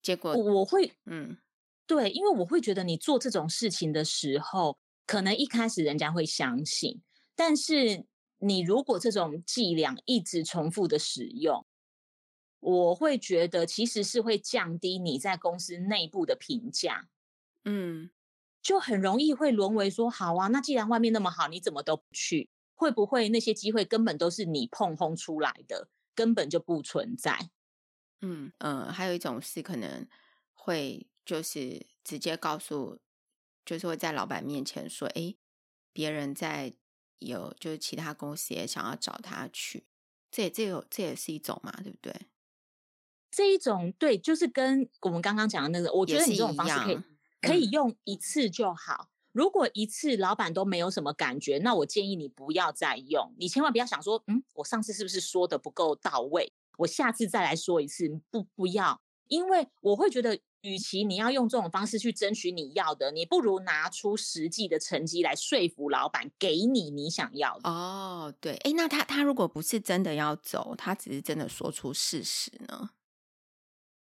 [0.00, 1.36] 结果我会，嗯，
[1.86, 7.02] 对，因为我会觉得你做这种事情的时候，可能一开始人家会相信，
[7.34, 8.06] 但是
[8.38, 11.66] 你如果这种伎俩一直重复的使用。
[12.62, 17.08] 我会觉得其实是会降低你在公司内部的评价，
[17.64, 18.10] 嗯，
[18.60, 22.50] 就很容易会沦为说，好啊，那既然外面那么好，你怎么都不去？
[22.74, 27.50] 会不会那些机会根本都是你碰轰出来的，根本就不存在？
[28.20, 30.06] 嗯嗯、呃，还有一种是可能
[30.52, 33.00] 会就是直接告诉，
[33.70, 35.32] 就是会在老板面前说，哎，
[35.92, 36.74] 别人在
[37.20, 39.84] 有就是其他公司也想要找他去，
[40.28, 42.12] 这也这有这也是一种嘛，对不对？
[43.30, 46.98] 这一种对，就是跟我们刚刚讲的那个，我觉得你这种方式可以
[47.40, 49.08] 可以用一次就好。
[49.30, 53.32] 如果一次老板都没有什么感觉，那我建议你不要再用。
[53.38, 56.52] 你千万不要想说，嗯，我上次是不是说的不够到位？
[56.78, 67.68] 我下次再来说一次，不不要，因为我会觉得，与其你要用这种方式去争取你要的，你不如拿出实际的成绩来说服老板，给你你想要的。
[67.68, 72.90] 哦，对，哎，那他他如果不是真的要走，他只是真的说出事实呢？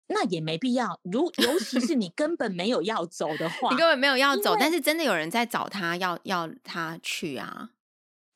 [0.09, 7.71] 那也没必要，如尤其是你根本没有要走的 话，你根本没有要走，但是真的有人在找他，要要他去啊。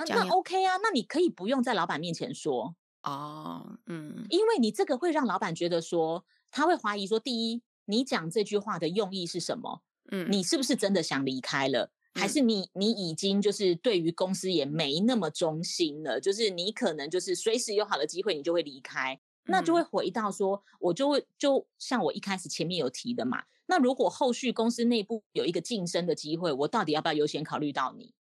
[0.09, 9.83] 那 OK 啊，那你可以不用在老板面前说哦，嗯，因为你这个会让老板觉得说，他会怀疑说，第一，你讲这句话的用意是什么？
[10.13, 16.21] 嗯，你是不是真的想离开了，还是你你已经就是对于公司也没那么忠心了？
[16.21, 19.21] 就是你可能就是随时有好的机会，你就会离开。
[19.45, 23.43] 那就会回到说，我就会就像我一开始前面有提的嘛。
[23.67, 28.15] 那如果后续公司内部有一个晋升的机会，我到底要不要优先考虑到你？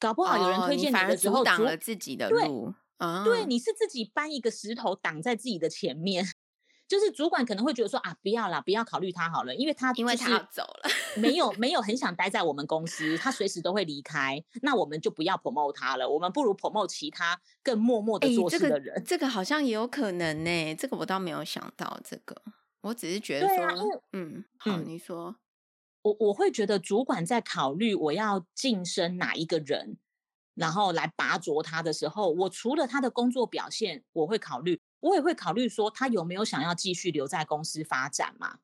[0.00, 2.72] 搞不好有人推荐你的时候，阻挡了自己的路。
[2.98, 6.26] 对，对，你是自己搬一个石头挡在自己的前面。
[6.92, 18.94] 就是主管可能会觉得说啊，不要啦，不要考虑他好了，因为他、因为他要走了，没有 没有很想待在我们公司，他随时都会离开，那我们就不要 promote 他了，我们不如 promote 其他更默默的做事的人。
[18.94, 22.36] 欸这个、这个好像也有可能呢，这个我倒没有想到这个，
[22.82, 23.74] 我只是觉得说，啊、
[24.12, 25.36] 嗯，好，嗯、你说，
[26.02, 29.96] 我我会觉得主管在考虑我要晋升哪一个人，
[30.54, 34.82] 然后来拔擢他的时候，我除了他的工作表现，我会考虑。
[35.02, 38.58] 我也会考虑说，他有没有想要继续留在公司发展嘛？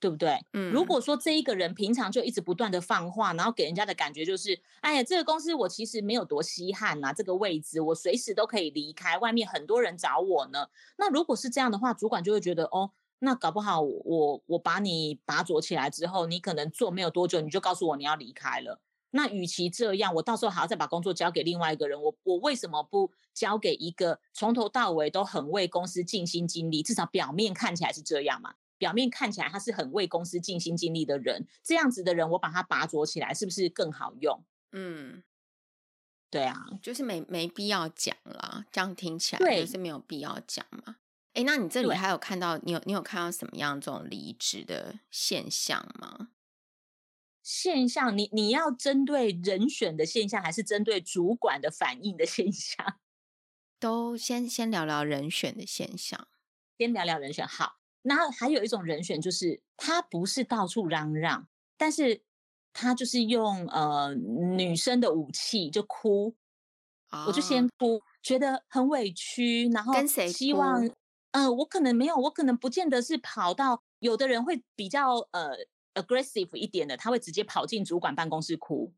[0.00, 0.44] 对不对？
[0.52, 10.68] 嗯，如果说这一个人平常就一直不断的放话，然后给人家的感觉就是，哎呀，这个公司我其实没有多稀罕呐，这个位置我随时都可以离开，外面很多人找我呢。
[10.98, 18.82] 那如果是这样的话，主管就会觉得，哦，那搞不好我我把你拔擢起来之后，你可能做没有多久，你就告诉我你要离开了。
[19.16, 28.56] 那与其这样，我到时候还要再把工作交给另外一个人，我我为什么不交给一个从头到尾都很为公司尽心尽力，至少表面看起来是这样嘛？
[28.76, 34.42] 表面看起来他是很为公司尽心尽力的人，这样子的人我把他拔擢起来，是不是更好用？
[34.72, 35.22] 嗯，
[36.28, 40.96] 对啊，就是没没必要讲啦，这样听起来就是没有必要讲嘛。
[41.34, 46.30] 哎，那你这里还有看到你有你有看到什么样这种离职的现象吗？
[47.44, 52.98] 现象，你你要针对人选的现象，还是针对主管的反应的现象？
[53.78, 56.26] 都先先聊聊人选的现象，
[56.78, 57.46] 先聊聊人选。
[57.46, 62.22] 好，那还有一种人选，就是他不是到处嚷嚷，但是
[62.72, 66.34] 他就是用呃女生的武器就哭，
[67.10, 70.82] 哦、我就先哭，觉得很委屈，然后跟谁希望？
[71.32, 75.66] 嗯、呃，我可能没有，我可能不见得是跑到，有的人会比较呃。
[75.94, 78.92] Aggressive 一点的，他会直接跑进主管办公室哭。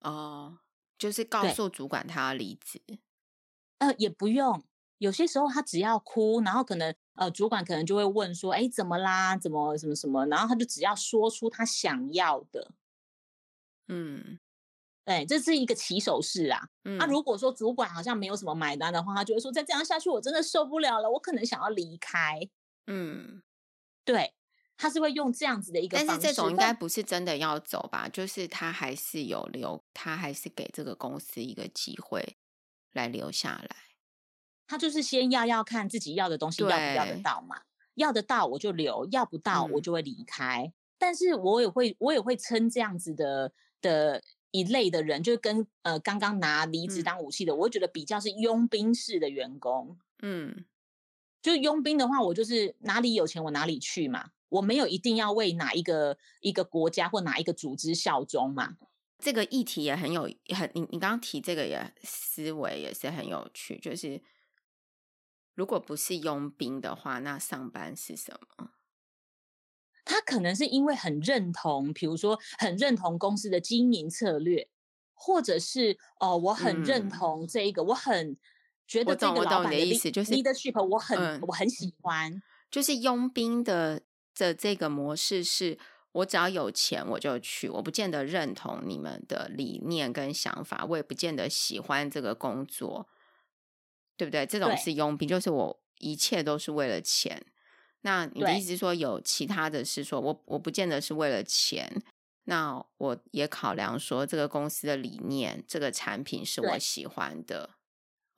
[0.00, 0.58] 哦，
[0.98, 2.80] 就是告诉主管他要离职。
[3.78, 4.62] 呃，也不用，
[4.98, 9.36] 有些时候他只要哭，然后可能呃，主管可能就会问说，哎，怎么啦？
[9.36, 10.24] 怎么什么什么？
[10.26, 12.72] 然后他就只要说出他想要的，
[13.88, 14.38] 嗯，
[15.04, 16.68] 对，这是一个起手式啊。
[16.82, 22.40] 那、嗯啊、如果说主管好像没有什么买单的话，他就会说，再这样下去，我真的受不了了，我可能想要离开。
[22.86, 23.42] 嗯，
[24.04, 24.34] 对，
[24.76, 28.08] 他是会用这样子的一个方式，但是这种应该不是真的要走吧？
[28.08, 32.36] 就是他还是有留，他还是给这个公司一个机会。
[32.94, 33.76] 来留下来，
[34.66, 37.62] 他就是先要要看自己要的东西要不要得到嘛，
[37.94, 40.64] 要得到我就留，要不到我就会离开。
[40.64, 43.50] 嗯、但是我也会我也会称这样子的
[43.80, 49.98] 的一类的人，就是跟呃刚刚拿离职当武器的，嗯、我会觉得比较是佣兵式的员工。
[50.20, 50.66] 嗯，
[51.40, 58.76] 就佣兵的话，我就是哪里有钱我哪里去嘛，我没有一定要为哪一个一个国家或哪一个组织效忠嘛。
[59.18, 60.22] 这个议题也很有
[60.54, 64.20] 很，你你刚刚提这个也思维也是很有趣，就是
[65.54, 68.70] 如果不是佣兵的话，那上班是什么？
[70.04, 74.68] 他可能是因为很认同，比如说很认同公司的经营策略，
[75.14, 78.36] 或者是哦，我很认同这一个，嗯、我很
[78.88, 84.02] 觉得这个老板的意思就是 leadership，我很、嗯、我很喜欢，就是佣兵的
[84.36, 85.78] 的这个模式是。
[86.14, 93.08] 我只要有钱我就去，我不见得认同你们的理念跟想法，我也不见得喜欢这个工作，
[94.18, 94.44] 对不对？
[94.44, 97.42] 这种是佣兵，就是我一切都是为了钱。
[98.02, 101.90] 那你的意思说，有其他的是说我我不见得是为了钱，
[102.44, 107.70] 那我也考量说这个公司的理念，这个产品是我喜欢的。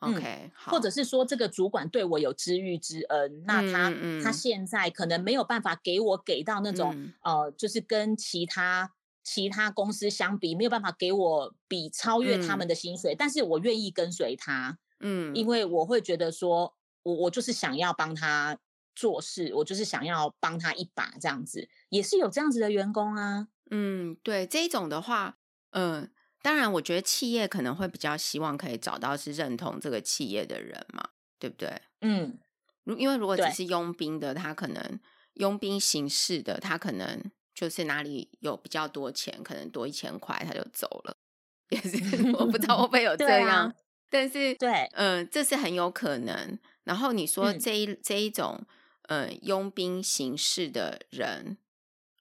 [0.06, 3.92] OK，好，或者是说这个主管对我有知遇之恩，那他、
[4.22, 8.92] 他现在可能没有办法给我给到那种、嗯、呃，就是跟其他
[9.22, 15.46] 其他公司相比，没有办法给我比超越他们的薪水，嗯、但是我愿意跟随他，嗯，因。
[15.46, 18.58] 为我会觉得说我我就是想要帮他
[18.94, 25.38] 做事，我就是想要帮他一把这样子，也是有这样子的员工啊，嗯，对，这一种的话，
[25.70, 26.08] 嗯、呃。
[26.44, 31.80] 当然，我觉得企业可能会比较希望可以找到是认同这个企业的人嘛，对不对？
[32.02, 32.38] 嗯，
[32.82, 35.00] 如因为如果只是佣兵的，他可能
[35.36, 37.18] 佣兵形式的，他可能
[37.54, 41.16] 就是哪里有比较多钱，可能多一千块他就走了，
[41.70, 41.96] 也是
[42.32, 43.74] 我不知道会不会有 这样，啊、
[44.10, 46.58] 但是对，嗯、呃，这是很有可能。
[46.82, 48.62] 然后你说这一、嗯、这一种
[49.08, 51.56] 呃佣兵形式的人，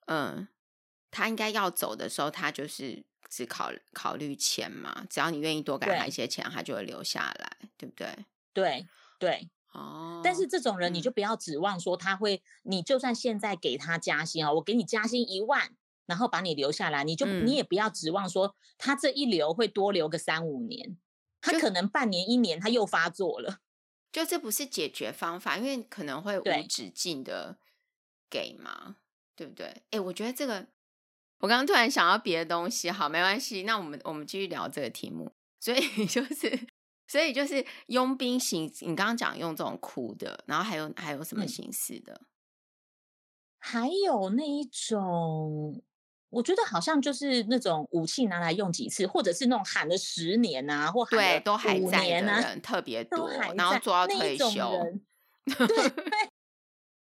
[0.06, 0.48] 嗯、呃，
[1.12, 3.04] 他应该要走的时候，他就是。
[3.34, 8.08] 只考考虑钱嘛，只要你愿意多给他一些钱，他就会留下来，对不对？
[8.54, 8.86] 对
[9.18, 10.22] 对哦。
[10.24, 15.76] 但是这种人，你就不要指望说他会，嗯、你就算现在给他加薪啊，我给你加薪一万，
[16.06, 21.00] 然后把你留下来，你就、嗯、你也不要指望说他这一留会多留个三五年，
[21.42, 23.62] 他可能半年一年他又发作了，
[24.12, 27.58] 就这不是解决方法，因为可能会无止境的
[28.30, 28.98] 给嘛，
[29.36, 29.82] 对，对不对？
[29.90, 30.68] 哎，我觉得这个。
[31.44, 35.30] 我刚刚突然想到别的东西，好，没关系，那我们我们继续聊这个题目。
[35.60, 36.68] 所以 就是，
[37.06, 42.14] 所以就是佣兵形，你刚刚讲用这种哭的，然后还有还有什么形式的？
[42.14, 42.26] 嗯，
[43.60, 45.84] 还有那一种，
[46.30, 54.50] 我觉得好像就是那种武器拿来用几次，或者是那种喊了十年啊，或喊了五年啊，对，都还在的人特别多，然后做到退休。
[55.46, 55.90] 对对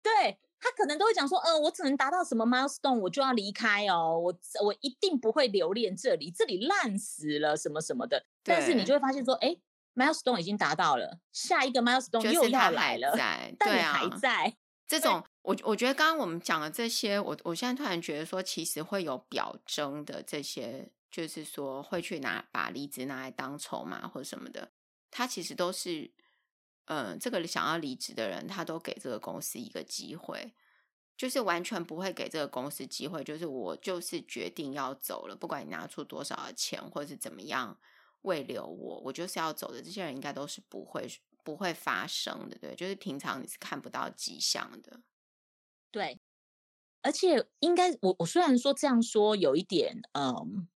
[0.02, 0.38] 对。
[0.64, 4.32] 他可能都会讲说，嗯、呃，我只能达到什么 milestone，我就要离开哦，我
[4.64, 8.24] 我一定不会留恋这里，这里烂死了，什么什么的。
[8.44, 9.56] 但是你就会发现说，哎
[9.96, 14.44] ，milestone 已经达到了，下一个 milestone 又要来了，在但你还在。
[14.44, 14.52] 啊、
[14.86, 24.70] 这种，我我觉得刚刚我们讲的这些，我我现在突然觉得说，其实会有表征的这些，就是说会去拿把离职拿来当筹码或者什么的，
[25.10, 26.12] 它其实都是。
[26.94, 30.52] 嗯，这个想要离职的人，他都给这个公司一个机会，
[31.16, 37.78] 就是完全不会给这个公司机会，就是我就是决定要走了，不管你拿出多少的钱或者是怎么样
[38.22, 39.80] 未留我，我就是要走的。
[39.80, 41.08] 这些人应该都是不会
[41.42, 45.00] 不会发生的，对，就是平常你是看不到迹象的，
[45.90, 46.20] 对。
[47.00, 50.68] 而且应该我我虽然说这样说有一点嗯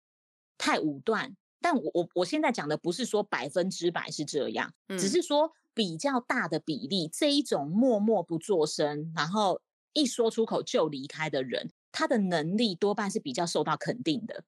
[0.58, 5.52] 太武断，但我我我现在讲的不是说百分之百是这样，嗯、只是说。
[5.76, 9.62] 比较大的比例，这一种默默不作声，然后
[9.94, 14.44] 一说出口就离开的人，他的能力多半是比较受到肯定的。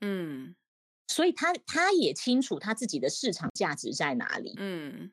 [0.00, 0.54] 嗯，
[1.06, 4.54] 所以他他也清楚他自己的市场价值在哪里。
[4.58, 5.12] 嗯，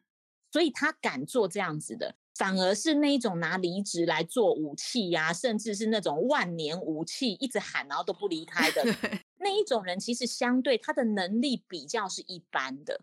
[0.52, 2.16] 所以他敢做这样子的。
[2.36, 8.84] 反而是那一种拿离职来做武器呀、啊，甚至是那种万年武器，一直喊然后都不离开的
[9.38, 13.02] 那一种人，其实相对他的能力比较是一般的。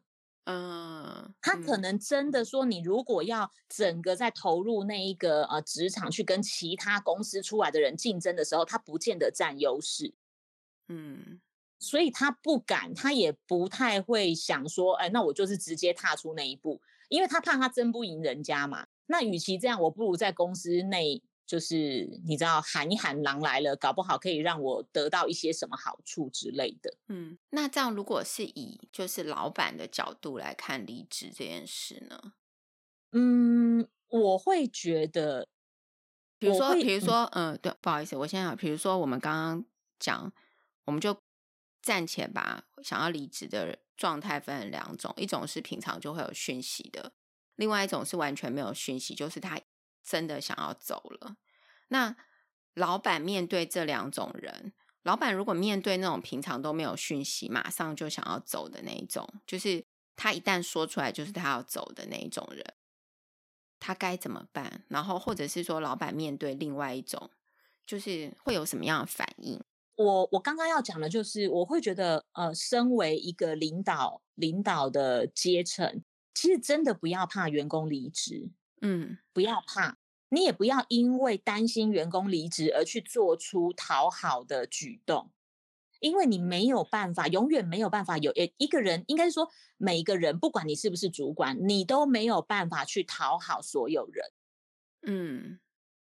[0.51, 10.15] 嗯，他可能真的说，你如果要整个在投入那一个呃职场去跟其他公司出来的人竞争的时候，他不见得占优势。
[10.89, 11.39] 嗯，
[11.79, 16.81] 所以他不敢，他也不太会想说，哎，那我就是直接踏出那一步，
[17.11, 18.87] 因为他怕他争不赢人家嘛。
[19.05, 26.95] 那与其这样，我不如在公司内，就是你知道喊一喊狼来了，搞不好可以让我得到一些什么好处之类的。
[27.09, 32.35] 嗯，那这样如果是以就是老板的角度来看离职这件事呢？
[33.13, 35.49] 嗯，我会觉得，
[36.39, 39.65] 比如说，比如说，嗯、呃，对，不好意思，我先讲，比如说我们刚刚
[39.99, 40.31] 讲，
[40.85, 41.19] 我们就
[41.81, 47.13] 暂且把想要离职的状态分成两种，一种是平常就会有讯息的。
[47.57, 49.59] 另外一种是完全没有讯息，就是他
[50.09, 51.37] 真的想要走了。
[51.89, 52.17] 那
[52.73, 59.85] 老板面对这两种人，老板如果面对那种平常都没有讯息，马上就想要走的那一种，就是
[60.17, 62.65] 他一旦说出来就是他要走的那一种人，
[63.79, 64.85] 他该怎么办？
[64.89, 67.31] 然后或者是说，老板面对另外一种，
[67.85, 69.61] 就是会有什么样的反应？
[69.97, 76.03] 我我刚刚要讲的就是，我会觉得，呃，身为一个领导领导的阶层。
[76.35, 78.49] 其实真的不要怕员工离职，
[78.81, 79.99] 嗯，不要怕，
[80.29, 85.31] 你也不要因为担心员工离职而去做出讨好的举动，
[86.01, 94.27] 因为你没有办法，永远没有办法有诶一个人，应该是说每一个人，不管你是不是主管，你都没有办法去讨好所有人，
[95.03, 95.59] 嗯，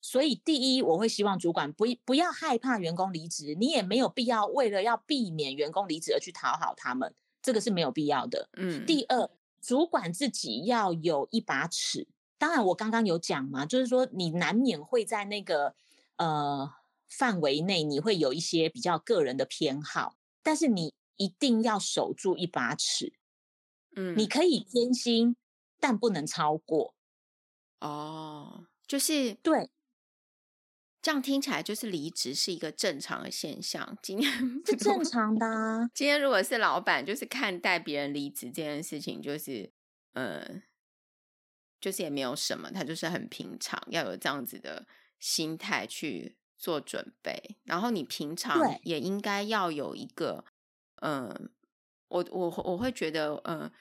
[0.01, 9.29] 所以第一，我会希望主管不不要害怕员工离职，你也没有必要为了要避免员工离职而去讨好他们，这个是没有必要的，嗯，第二。
[9.59, 12.07] 主管自己要有一把尺，
[12.37, 15.75] 当然我刚刚有讲嘛，就是说你难免会在那个
[16.17, 16.73] 呃
[17.07, 23.13] 范围内，你会有一些比较个人的偏好，但是你一定要守住一把尺，
[23.95, 25.35] 嗯，你可以偏心，
[25.79, 26.93] 但不能超过。
[27.79, 29.69] 哦，就是对。
[30.99, 33.97] 这样听起来就是离职是一个正常的现象。
[34.01, 34.29] 今天
[34.65, 35.89] 是正常的啊。
[35.93, 39.71] 今天如果是老板，就是看待别人离职这件事情，就是
[40.13, 40.61] 呃，
[41.79, 44.85] 就是也没有什么，他就是很平常，要有这样子的
[45.19, 47.57] 心态去做准备。
[47.63, 50.45] 然后你平常也应该要有一个，
[51.01, 51.41] 嗯、呃，
[52.07, 53.71] 我我我会觉得，嗯、呃。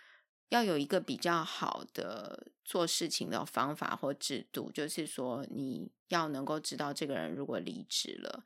[0.50, 8.44] 要有一个比较好的做事情的方法或制度，就是说你要能够知道这个人如果离职了，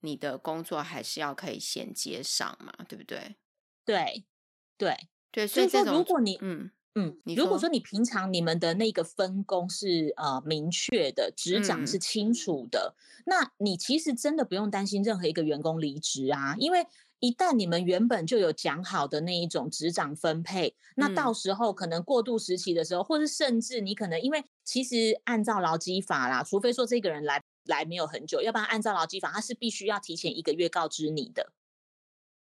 [0.00, 3.36] 你的工作还是要可以衔接上嘛，对不对？
[3.84, 4.24] 对，
[4.76, 4.96] 对，
[5.30, 5.46] 对。
[5.46, 16.86] 所以说，如果你嗯嗯，如果说你平常你们的那个分工是呃明确的，职掌是清楚的，嗯，那你其实真的不用担心任何一个员工离职啊，因为。
[17.22, 31.52] 一旦你们原本就有讲好的那一种职掌分配，那到时候可能过渡时期的时候，嗯、或是甚至你可能因为其实按照劳基法啦，除非说这个人来来没有很久，要不然按照劳基法他是必须要提前一个月告知你的。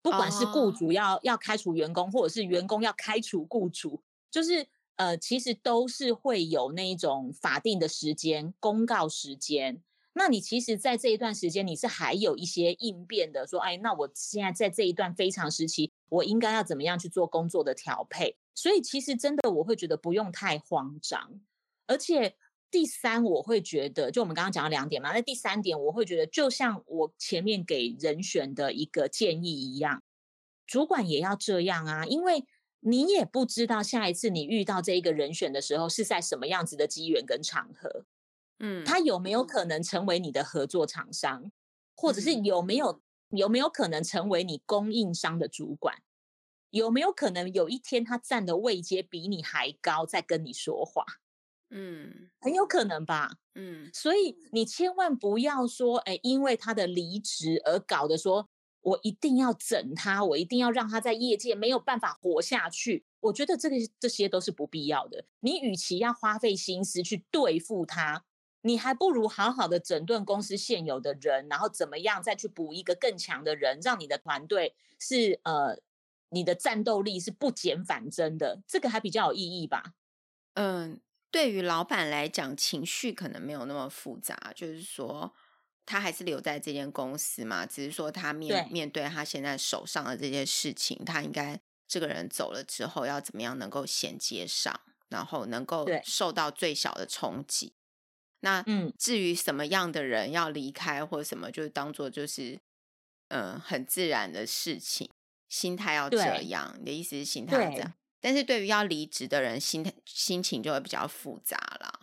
[0.00, 4.00] 不管是雇主要、哦、要开除员工，或者是员工要开除雇主，
[4.32, 4.66] 就是
[4.96, 9.80] 呃，其实都是会有那一种法定的时间公告时间。
[10.14, 18.36] 那你其实，在这一段时间，你是还有一些应变的，说，哎，那我现在在这一段非常时期，我应该要怎么样去做工作的调配？
[18.54, 21.40] 所以，其实真的，我会觉得不用太慌张。
[21.86, 22.36] 而且，
[22.70, 30.02] 第三，我会觉得，就我们刚刚讲了两点嘛，那第三点，我会觉得，就像我前面给人选的一个建议一样，
[30.66, 32.44] 主管也要这样啊，因为
[32.84, 38.04] 你也不知道下一次你遇到这一个人选的时候是在什么样子的机缘跟场合。
[38.58, 41.50] 嗯，他有没有可能成为你的合作厂商，
[41.96, 46.02] 或者是有没有有没有可能成为你供应商的主管？
[46.70, 51.04] 有没有可能有一天他站的位阶比你还高，在跟你说话？
[51.70, 53.36] 嗯，很有可能吧。
[53.54, 58.48] 嗯，所以你千万不要说，哎，因为他的离职而搞得说
[58.82, 63.04] 我一定要整他，我一定要让他在业界没有办法活下去。
[63.20, 65.24] 我觉得这个这些都是不必要的。
[65.40, 68.24] 你与其要花费心思去对付他。
[68.64, 75.80] 你还不如好好的整顿公司现有的人，然后怎么样再去补一个更强的人，让你的团队是呃，
[76.28, 79.94] 你的战斗力是不减反增的，这个还比较有意义吧？
[80.54, 81.00] 嗯，
[81.32, 85.34] 对于老板来讲，情绪可能没有那么复杂，就是说
[85.86, 94.80] 他还是留在这间公司嘛，只是说他面面对他现在手上的这些事情，他应该这个人走了之后要怎么样能够衔接上。
[95.12, 97.74] 然后能够受到最小的冲击。
[98.40, 102.58] 那嗯，至于什么样的人要离开或什么，就当做就是
[103.28, 105.10] 嗯、呃、很自然的事情，
[105.50, 106.74] 心态要这样。
[106.78, 107.92] 你的意思是心态要这样？
[108.22, 112.00] 但是对于要离职的人，心态心情就会比较复杂啦。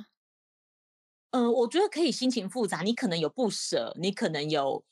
[1.32, 4.84] 嗯、呃，我觉得可以心情复杂，你可能有不舍，你可能有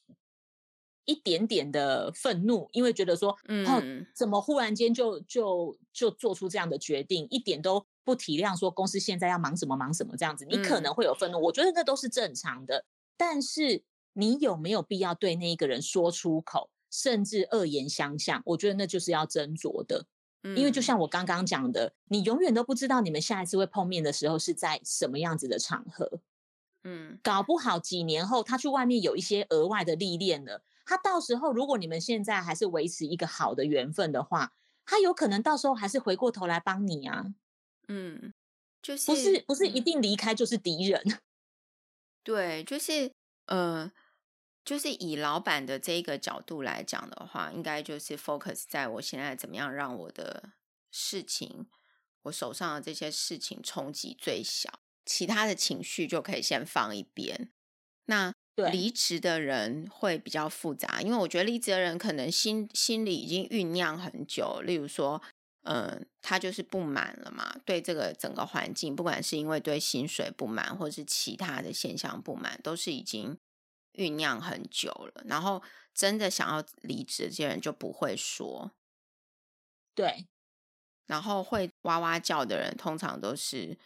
[1.05, 3.81] 一点点的愤怒，因为觉得说，嗯，哦、
[4.15, 12.85] 怎么忽然间就就就做出这样的决定，一点都不体谅说公司现在要忙什么忙什么这样子，你可能会有愤怒，嗯、我觉得那都是正常的。
[13.15, 13.83] 但是
[14.13, 18.41] 你有没有必要对那一个人说出口，甚至恶言相向？
[18.45, 20.05] 我觉得那就是要斟酌的。
[20.43, 26.21] 因为就像我刚刚讲的，你永远都不知道你们下一次会碰面的时候是在什么样子的场合。
[26.83, 34.53] 嗯，搞不好几年后他去外面有一些额外的历练了，他到时候如果你们现在还是维持一个好的缘分的话，
[34.85, 37.33] 他有可能到时候还是回过头来帮你啊。
[37.87, 38.33] 嗯，
[38.81, 41.01] 就是不是不是一定离开就是敌人。
[41.05, 41.19] 嗯。
[42.23, 43.11] 对，就是
[43.47, 43.91] 呃。
[44.67, 50.51] 就是以老板的这一个角度来讲的话，应该就是 focus 在我现在怎么样让我的
[50.91, 51.67] 事情，
[52.23, 57.53] 我手上的这些事情冲击最小，其他的情绪就可以先放一边。
[58.07, 58.33] 那
[58.73, 65.21] 离职的人会比较复杂，因为我觉得离职的人可能心心里已经酝酿很久，例如说，
[65.63, 73.37] 嗯，他就是不满了嘛，对这个整个环境，不管是因为对薪水不满，或是其他的现象不满，都是已经。
[73.97, 75.61] 酝酿很久了，然后
[75.93, 78.71] 真的想要离职的这些人就不会说，
[79.95, 80.27] 对，
[81.07, 83.77] 然后会哇哇叫的人，通常都是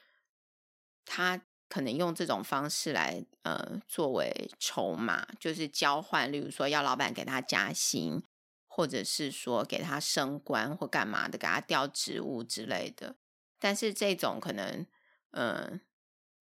[1.05, 8.21] 他可能用这种方式来呃作为筹码，就是交换，例如说要老板给他加薪，
[8.67, 13.15] 或者是说给他升官或干嘛的，给他调职务之类的。
[13.57, 14.85] 但是这种可能，
[15.31, 15.81] 嗯、呃。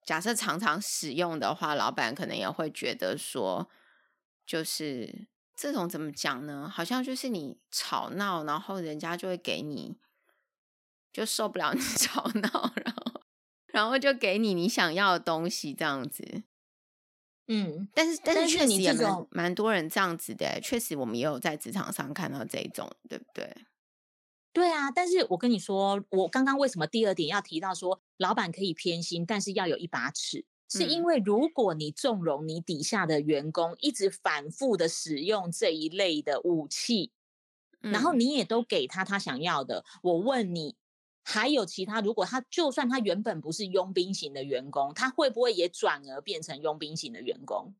[0.05, 3.69] 假设常常使用的话，老板可能也会觉得说，
[4.47, 6.69] 就是这种怎么讲呢？
[6.73, 9.97] 好像就是你吵闹，然后人家就会给你，
[11.13, 13.21] 就受不了你 吵闹，然后
[13.67, 16.43] 然后就给你你想要的东西这样子。
[17.47, 23.55] 嗯，但是但是确实也蛮蛮多人这样子的，确实我们也有在职场上看到这一种，对不对？
[24.53, 37.13] 对啊，但是我跟你说，我刚刚为什么第二点要提到说，老板可以偏心，但是要有一把尺，是因为如果你纵容你底下的员工一直反复的使用这一类的武器，
[37.83, 40.75] 嗯，然后你也都给他他想要的，我问你，
[41.23, 42.01] 还有其他？
[42.01, 47.73] 如果他就算他原本不是佣兵型的员工，他会不会也转而变成佣兵型的员工？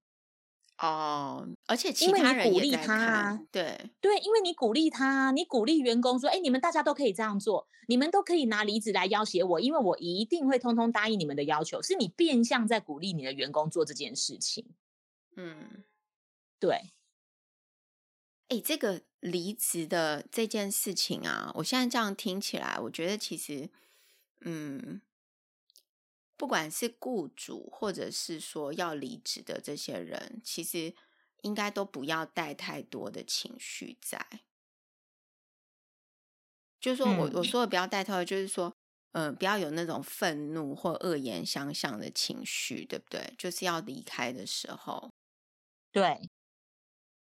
[0.83, 14.65] 哦，而且其他人也在看，对对，因为你鼓励他，你鼓励员工说：“哎，你们大家都可以这样做，你们都可以拿离职来要挟我，因为我一定会通通答应你们的要求。”是你变相在鼓励你的员工做这件事情。
[15.37, 15.85] 嗯，
[16.59, 16.95] 对。
[18.49, 23.69] 哎，这个离职的这件事情啊，我现在这样听起来，我觉得其实，
[24.41, 25.03] 嗯。
[26.41, 30.95] 不管是雇主，或者是说要离职的这些人，其实
[31.43, 34.41] 应该都不要带太多的情绪在。
[36.81, 38.75] 就是说我我说的不要带太多，就是说，
[39.13, 43.35] 嗯、呃，不要有那种愤怒或恶言相向的情绪，对不对？
[43.37, 45.11] 就是要离开的时候，
[45.93, 46.31] 对。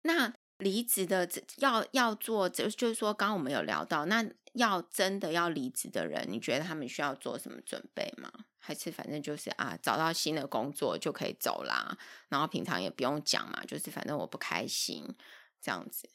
[0.01, 1.29] 那离职的
[1.59, 8.29] 要要做，就就是说，刚刚我们有聊到，那要真的要离职的人，你觉得他们需要做什么准备吗？
[8.67, 11.97] 还是反正就是啊，找到新的工作就可以走啦。
[12.27, 15.15] 然后平常也不用讲嘛，就是反正我不开心
[15.61, 16.09] 这样子。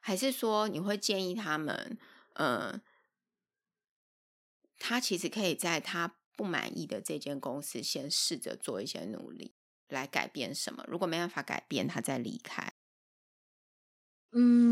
[0.00, 1.98] 还是说你会建议他们，
[2.34, 2.80] 嗯、
[4.78, 9.56] 他其实可以在他不满意的这间公司先试着做一些努力
[9.88, 10.84] 来改变什么？
[10.86, 12.72] 如果没办法改变，他再离开。
[14.30, 14.65] 嗯。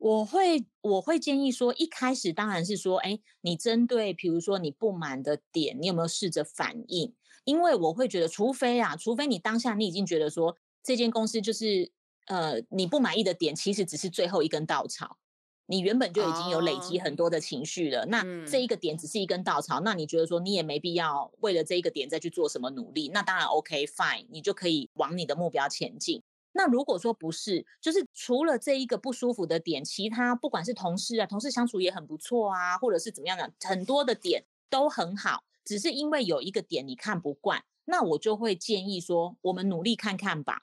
[0.00, 7.14] 我会我会建议说，一开始当然是说，哎，你针对比如说你不满的点，你有没有试着反应？
[7.44, 11.92] 因为我会觉得，除非啊，除非你当下你已经觉得说，这间公司就是
[12.28, 15.18] 呃你不满意的点，其实只是最后一根稻草，
[15.66, 23.10] 你原本就已经有累积很多的情绪了，哦、那这一个点只是一根稻草，嗯、那你觉得说你也没必要为了这一个点再去做什么努力？
[23.12, 26.22] 那当然 OK fine，你就可以往你的目标前进。
[26.52, 40.62] 那如果说不是，就是除了这一个不舒服的点，其他不管是同事啊，同事相处也很不错啊，或者是怎么样的，很多的点都很好，只是因为有一个点你看不惯，那我就会建议说，我们努力看看吧。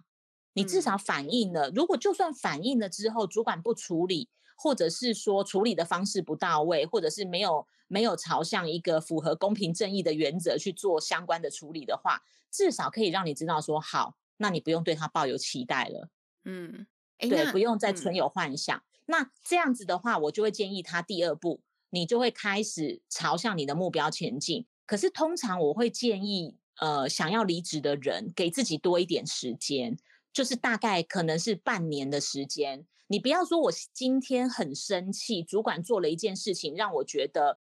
[0.54, 16.10] 你至少反映了，如果就算反映了之后，主管不处理，或者是说处理的方式不到位，或者是没有没有朝向一个符合公平正义的原则去做相关的处理的话，至少可以让你知道说好，那你不用对他抱有期待了。
[16.46, 18.78] 嗯，对，不用再存有幻想。
[18.78, 24.66] 嗯、那这样子的话，我就会建议他第二步，你就会开始朝向你的目标前进。
[24.86, 29.98] 可是通常我会建议，呃，想要离职的人给自己多一点时间，
[30.32, 32.86] 就是大概可能是半年的时间。
[33.08, 37.60] 你不要说我今天很生气，主管做了一件事情让我觉得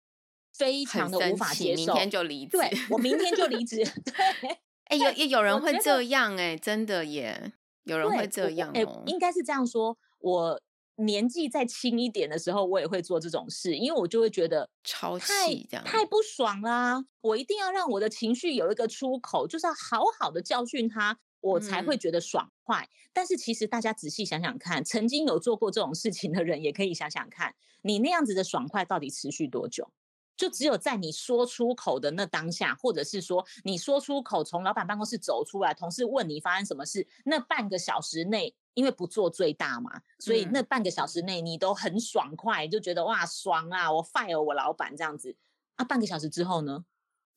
[0.53, 2.57] 非常的无法接受，明天就离职。
[2.57, 3.78] 对，我明天就离 职。
[4.03, 4.57] 对，
[4.90, 8.74] 哎、欸，有有人会这样哎、欸，真的耶，有人会这样哦。
[8.74, 10.62] 欸、应该是这样说，我
[10.96, 17.04] 年纪再轻一点的时候，我也会做这种事，因为我就会觉得超气这样，太不爽啦！
[17.22, 21.20] 我一定要让我的情绪有一个出口，就是要好好的教训他。
[21.40, 29.92] 我才会觉得爽快，嗯，但是其实大家仔细想想看，曾经有做过这种事情的人，也可以想想看，你那样子的爽快到底持续多久？
[30.38, 45.36] 就只有在你说出口的那当下，或者是说你说出口从老板办公室走出来，同事问你发生什么事，那半个小时内，因为不做最大嘛，所以那半个小时内你都很爽快，就觉得哇爽啊，我 fire 我老板这样子，
[45.76, 46.86] 啊，半个小时之后呢？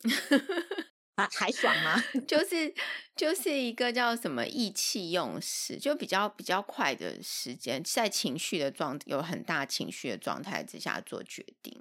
[1.17, 2.03] 啊，还爽吗？
[2.27, 2.75] 就是
[3.15, 11.79] 就是一个叫什么意气用事，就比较比较快的时间，在情绪的状有很大情绪的状态之下做决定。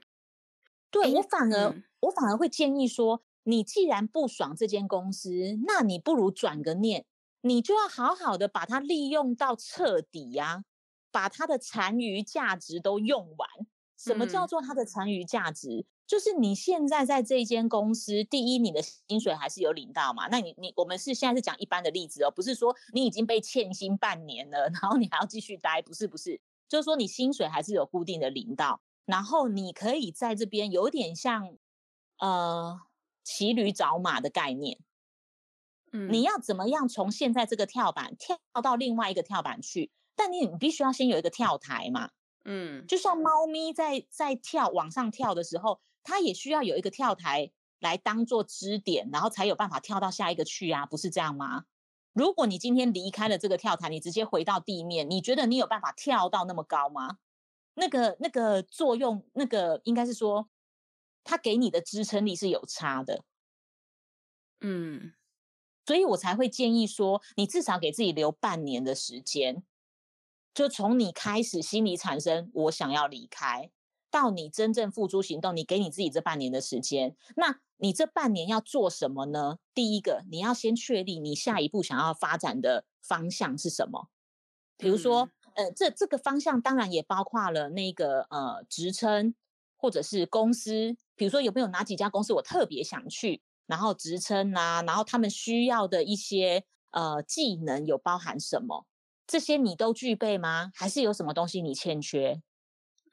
[0.92, 5.30] 对，我反而、嗯、我反而会建议说，你既然不爽这间公司，
[5.66, 7.06] 那你不如转个念，
[7.42, 10.64] 你就要好好的把它利用到彻底呀、啊，
[11.12, 13.50] 把它的残余价值都用完。
[13.98, 15.80] 什么叫做它的残余价值？
[15.80, 20.28] 嗯就是你现在在这间公司，第一，你的薪水还是有领到嘛？
[20.30, 31.56] 那你你我们是现在是讲一般的例子哦，不是说你已经被欠薪半年了，然后你还要继续待，不是不是，就是说你薪水还是有固定的领到，然后你可以在这边有点像
[32.20, 32.80] 呃
[33.24, 34.80] 骑驴找马的概念，
[35.92, 39.92] 嗯，你要怎么样从现在这个跳板跳到另外一个跳板去？
[40.16, 42.12] 但你你必须要先有一个跳台嘛，
[42.46, 45.80] 嗯，就像猫咪在在跳往上跳的时候。
[46.02, 51.66] 它也需要有一个跳台来当做支点，然后才有办法跳到下一个去啊，不是这样吗？
[52.14, 57.18] 如果你今天离开了这个跳台，你直接回到地面，你觉得你有办法跳到那么高吗？
[57.80, 60.50] 那个那个作用，那个应该是说，
[61.24, 63.24] 它给你的支撑力是有差的。
[64.62, 65.14] 嗯，
[65.86, 69.64] 所以我才会建议说，你至少给自己留半年的时间，
[70.54, 73.72] 就从你开始心里产生我想要离开。
[74.12, 77.16] 到你真正付诸行动，你给你自己这半年的时间。
[77.36, 79.60] 那你这半年要做什么呢？
[79.74, 84.10] 第一个，你要先确立你下一步想要发展的方向是什么。
[84.78, 89.36] 比如说，嗯、呃，这这个方向当然也包括了那个呃职称，
[89.78, 90.96] 或者是公司。
[91.16, 93.42] 比如说，有没有哪几家公司我特别想去？
[93.68, 98.86] 然后职称啊，然后他们需要的一些呃技能有包含什么？
[99.28, 100.72] 这些你都具备吗？
[100.74, 102.42] 还是有什么东西你欠缺？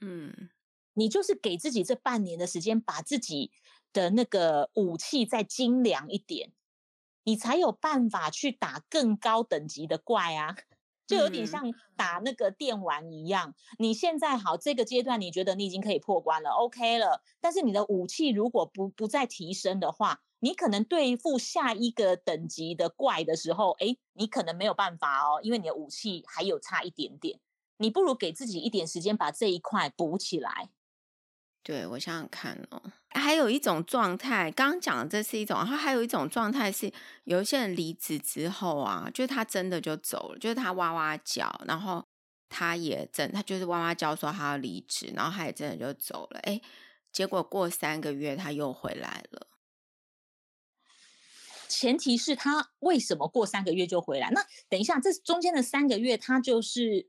[0.00, 0.50] 嗯。
[0.98, 3.52] 你就是给自己这半年的时间，把自己
[3.92, 6.52] 的那个武器再精良一点，
[7.24, 10.56] 你才有办法去打更高等级的怪啊！
[11.06, 13.54] 就有点像打那个电玩一样。
[13.78, 17.22] 你现在好，这个阶段你觉得你已经可以破关了，OK 了。
[17.40, 27.40] 但是你的武器如果不不再提升的话，你可能对付下一个等级的怪的时候，哎，你可能没有办法哦，因为你的武器还有差一点点。
[27.78, 30.70] 你不如给自己一点时间，把这一块补起来。
[31.62, 32.80] 对，我想想看哦，
[33.18, 36.92] 还有一种状态，刚刚讲的这是一种，然后还有一种状态是，
[37.24, 42.06] 有一些人离职之后啊，就是他真的就走了，就是他哇哇叫，然后
[42.48, 46.60] 他也真，他就是哇哇叫说他要离职，然后他也真的就走了，哎，
[47.10, 49.48] 结果过三个月他又回来了。
[51.68, 54.30] 前提是他为什么过三个月就回来？
[54.30, 57.08] 那等一下，这中间的三个月，他就是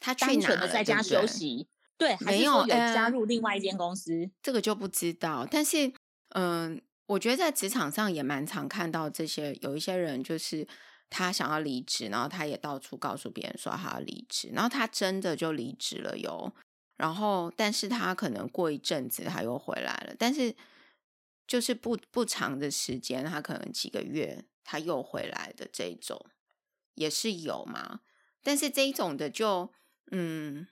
[0.00, 1.68] 他单纯的在家休息。
[1.98, 5.44] 对，没有，有加入另外一间公司，呃，这个就不知道。
[5.50, 5.88] 但是，
[6.28, 10.64] 嗯、呃，我觉得在职场上也蛮常看到这些，有一些人就是
[11.10, 16.54] 他想要离职，然后他也到处告诉别人说他要离职，然后他真的就离职了哟。
[16.96, 20.54] 然后，但是他可能过一阵子他又回来了，但是
[21.48, 26.24] 就是不不长的时间，他可能几个月他又回来的这一种
[26.94, 28.02] 也是有嘛。
[28.44, 29.72] 但是这一种的就
[30.12, 30.68] 嗯。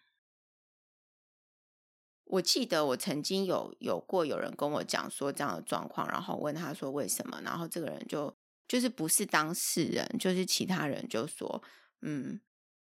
[2.27, 8.35] 我记得我曾经有有过有人跟我讲说这样的状况，然后问他说为什么，然后这个人就
[8.69, 11.63] 就是不是当事人，就是其他人就说，
[12.03, 12.41] 嗯，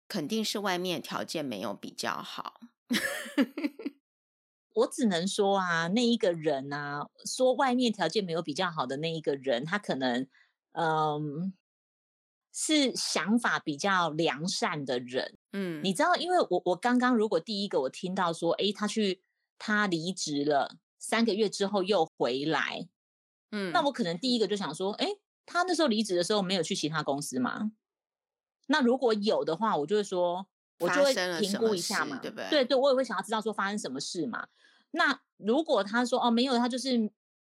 [0.07, 2.61] 肯定是外面条件没有比较好，
[4.73, 10.27] 我只能说啊，那一个人啊，说外面条件没有比较好的那一个人，他可能，
[10.73, 11.53] 嗯，
[12.53, 15.37] 是想法比较良善的人。
[15.53, 19.21] 嗯，你知道，因为我我刚刚如果第一个我听到说，诶，他去
[19.57, 22.87] 他离职了，三个月之后又回来，
[23.51, 25.07] 嗯，那我可能第一个就想说，哎，
[25.45, 27.71] 他那时候离职的时候没有去其他公司吗？
[28.67, 30.47] 那如果有的话，我就会说，
[30.79, 32.49] 我就会评估一下嘛，对不对？
[32.49, 34.47] 对对，我也会想要知道说发生什么事嘛。
[34.91, 37.11] 那如果他说哦没有，他就是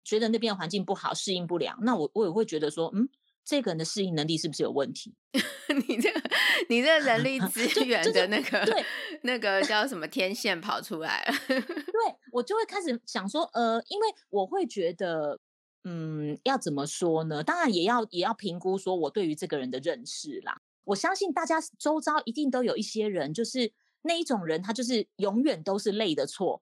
[0.03, 3.07] 觉得那边的环境不好，适应不了，那我我也会觉得说，嗯，
[3.47, 5.15] 这个人的适应能力是不是有问题？
[5.87, 6.21] 你这个
[6.67, 8.85] 你这个人力 资源的那个对
[9.21, 11.33] 那个叫什么天线跑出来了？
[11.47, 15.39] 对，我就会开始想说，呃，因为我会觉得，
[15.85, 17.41] 嗯，要怎么说呢？
[17.41, 20.61] 当然也要也要评估说我对于这个人的认识啦。
[20.83, 23.71] 我相信大家周遭一定都有一些人，就是
[24.01, 26.61] 那一种人，他就是永远都是累的错。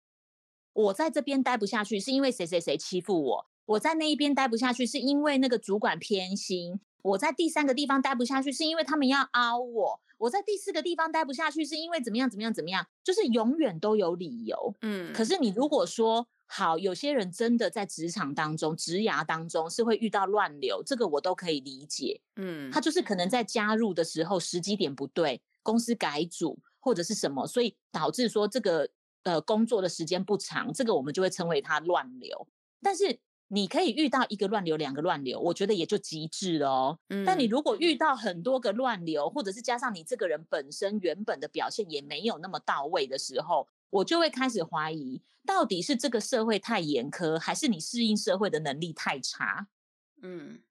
[0.73, 14.75] 我在这边待不下去，是因为谁谁谁欺负我；我在那一边待不下去，是因为那个主管偏心；我在第三个地方待不下去，是因为他们要凹我；我在第四个地方待不下去，是因为怎么样怎么样怎么样，就是永远都有理由。
[14.81, 22.21] 嗯，可是你如果说好，有些人真的在职场当中、职涯当中是会遇到乱流，这个我都可以理解。
[22.35, 28.89] 嗯，他就是可能在加入的时候时机点不对，公司改组或者是什么，所以导致说这个。
[29.25, 32.47] 呃，工作的时间不长，这个我们就会称为他乱流。
[32.79, 33.17] 但是
[33.47, 36.99] 你可以遇到一个乱流，两个乱流，我觉得也就极致了哦。
[37.09, 37.23] 嗯。
[37.25, 49.67] 但你如果遇到很多个乱流，或者是加上你这个人本身原本的表现也没有那么到位的时候，我就会开始怀疑，到底是这个社会太严苛，还是你适应社会的能力太差？
[50.21, 50.61] 嗯，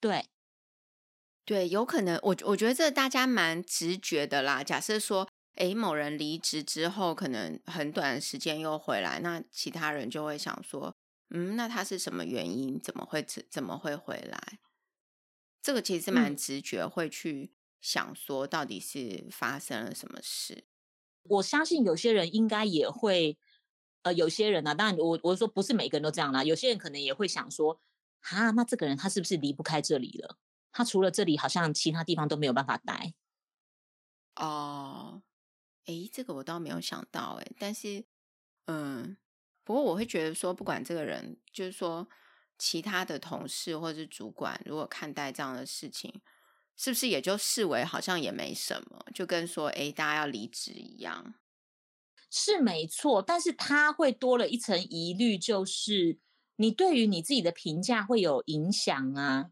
[0.00, 0.26] 对，
[1.44, 2.18] 对，有可能。
[2.22, 4.62] 我我觉得这大家蛮直觉的啦。
[4.62, 5.28] 假设说。
[5.56, 10.94] 诶，某人离职之后，可能很短的时间又回来，那其他人就会想说，
[11.32, 12.78] 嗯，那他是什么原因？
[12.80, 14.58] 怎么会怎么会回来？
[15.62, 20.64] 这个其实蛮直觉，会去想说，到底是发生了什么事？
[21.24, 23.38] 嗯，我相信有些人应该也会，
[24.02, 27.80] 呃，有些人呢，啊，当然我我说不是每个人都这样啦，有些人可能也会想说，
[28.20, 30.38] 啊，那这个人他是不是离不开这里了？
[30.72, 33.14] 他除了这里，好像其他地方都没有办法待。
[34.36, 35.22] 哦。
[35.86, 38.04] 诶，这个我倒没有想到诶，但是，
[38.66, 39.16] 嗯，
[39.70, 42.04] 不过我会觉得说，不管这个人，就是说，
[42.58, 46.20] 其他的同事或者是主管，如果看待这样的事情，
[46.76, 51.34] 是不是也就视为好像也没什么，就跟说，诶，大家要离职一样，
[52.32, 56.18] 是没错，但是他会多了一层疑虑，就是
[56.56, 59.50] 你对于你自己的评价会有影响啊。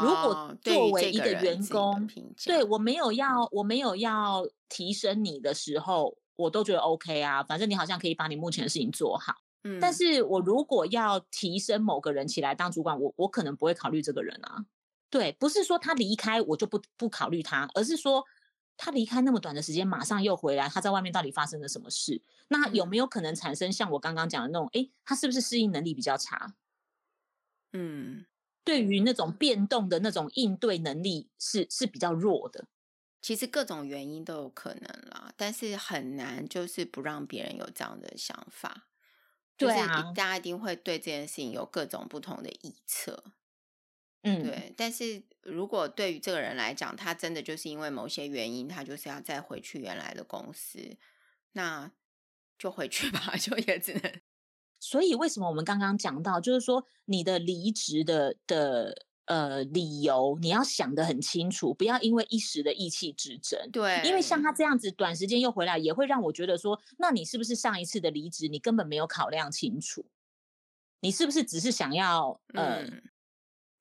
[0.00, 2.08] 如果作为一个员工，
[2.44, 7.44] 对我没有要，我没有要提升你的时候，我都觉得 OK 啊。
[7.44, 9.43] 反正你好像可以把你目前的事情做好。
[9.64, 14.66] 嗯，但是我如果要提升某个人起来当主管，我我可能不会考虑这个人啊。
[15.10, 18.24] 对，不是说他离开我就不不考虑他，而是说
[18.76, 22.22] 他离开那么短的时间，马上又回来，他在外面到底发生了什么事？
[22.48, 24.68] 那有没有可能产生像我刚刚讲的那种？
[24.72, 26.54] 诶，他是不是适应能力比较差？
[27.72, 28.26] 嗯。
[28.64, 32.66] 对于那种变动的那种应对能力是是比较弱的，
[33.20, 38.88] 其实各种原因都有可能啦，但是很难就是不让别人有这样的想法。
[39.56, 43.24] 对啊，就是大家一定会对这件事情有各种不同的臆测。
[44.22, 44.74] 嗯，对。
[44.76, 50.96] 但是如果对于这个人来讲，他真的就是因为某些原因，他就是要再回去原来的公司，
[51.52, 51.92] 那
[52.58, 54.20] 就回去吧， 就也只能。
[54.80, 63.70] 所以，为什么我们刚刚讲到，就是说你的离职的的呃理由，你要想得很清楚，不要因为一时的意气之争。
[63.70, 70.04] 对，因为像他这样子，短时间又回来，也会让我觉得说，那你是不是上一次的离职，你根本没有考量清楚？
[71.00, 73.02] 你是不是只是想要呃、嗯、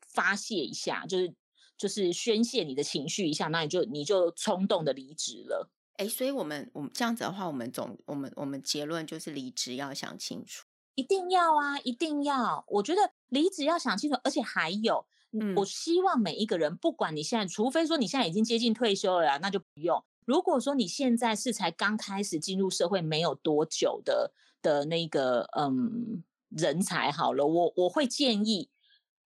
[0.07, 1.33] 发泄一下，就是
[1.77, 5.69] 就是宣泄你的情绪一下，那你就你就冲动的离职了？
[5.97, 10.65] 哎，所以我们我们这样子的话，我们总我们我们结论就是离职要想清楚。
[10.95, 12.63] 一定要啊，一定要！
[12.67, 20.03] 我觉得离职要想清楚，而且还有，嗯，我希望每一个人，不管你现在，除非说你现在已经接近退休了，那就不用。
[20.25, 24.31] 如果说你现在是才刚开始进入社会没有多久的
[24.61, 28.69] 的那个嗯人才，好了，我我会建议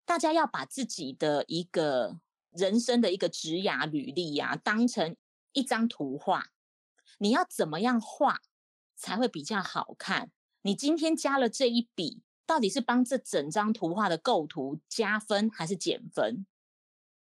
[0.05, 2.19] 大家要把自己的一个
[2.51, 5.15] 人生的一个职涯履历呀，当成
[5.53, 6.45] 一张图画，
[7.19, 8.39] 你要怎么样画
[8.95, 10.31] 才会比较好看？
[10.63, 16.47] 你今天加了这一笔，到底是帮这整张图画的构图加分还是减分？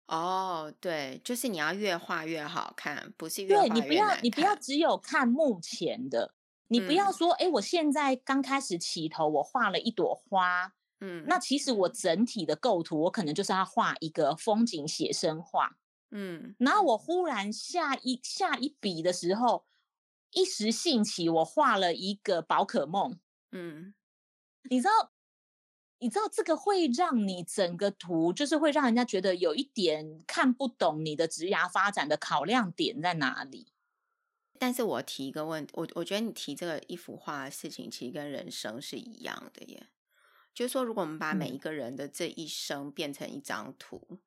[0.09, 3.89] 哦，对，就是你要越画越好看，不是越画越难看。
[3.89, 6.35] 对，你不要，你不要只有看目前的，
[6.69, 15.79] 你不要说，哎、嗯，我现在刚开始起头，我画了一朵花，嗯，那其实我整体的构图，我可能就是要画一个风景写生画，
[16.11, 19.65] 嗯，然后我忽然下一下一笔的时候，
[20.33, 23.19] 一时兴起，我画了一个宝可梦，
[23.53, 23.95] 嗯，
[24.69, 25.12] 你知道，
[26.03, 33.69] 你知道这个会让你整个图，就是会让人家觉得有一点看不懂你的职涯发展的考量点在哪里。
[34.59, 39.87] 但是我提一个问题，我我觉得你提这个一幅画的事情，其实跟人生是一样的耶。
[40.53, 44.19] 就是说，如果我们把每一个人的这一生变成一张图，嗯、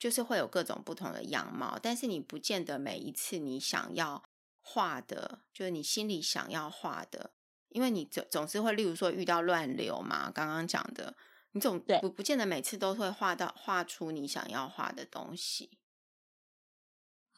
[0.00, 1.78] 就是会有各种不同的样貌。
[1.80, 4.24] 但是你不见得每一次你想要
[4.60, 7.30] 画的，就是你心里想要画的，
[7.70, 11.14] 因为你总总是会，例如说遇到乱流嘛，刚刚讲的，
[11.52, 15.78] 你总不不见得每次都会画到画出你想要画的东西。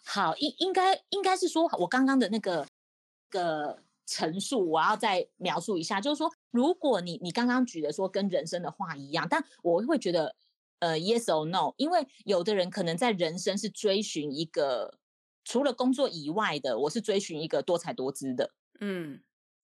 [0.05, 2.67] 好，应应该应该是说，我刚刚的那个
[3.31, 10.35] 个陈述，我要再描述一下，就是说，如果你你刚刚举的说跟人生的话一样，但我会觉得，
[10.81, 14.99] 呃，yes or no，因为有的人可能在人生是追寻一个
[15.45, 19.23] 除了工作以外的，我是追寻一个多才多姿的，嗯，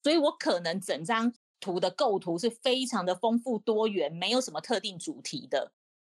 [0.09, 5.71] 所以我可能整张图的构图是非常的丰富多元，没有什么特定主题的。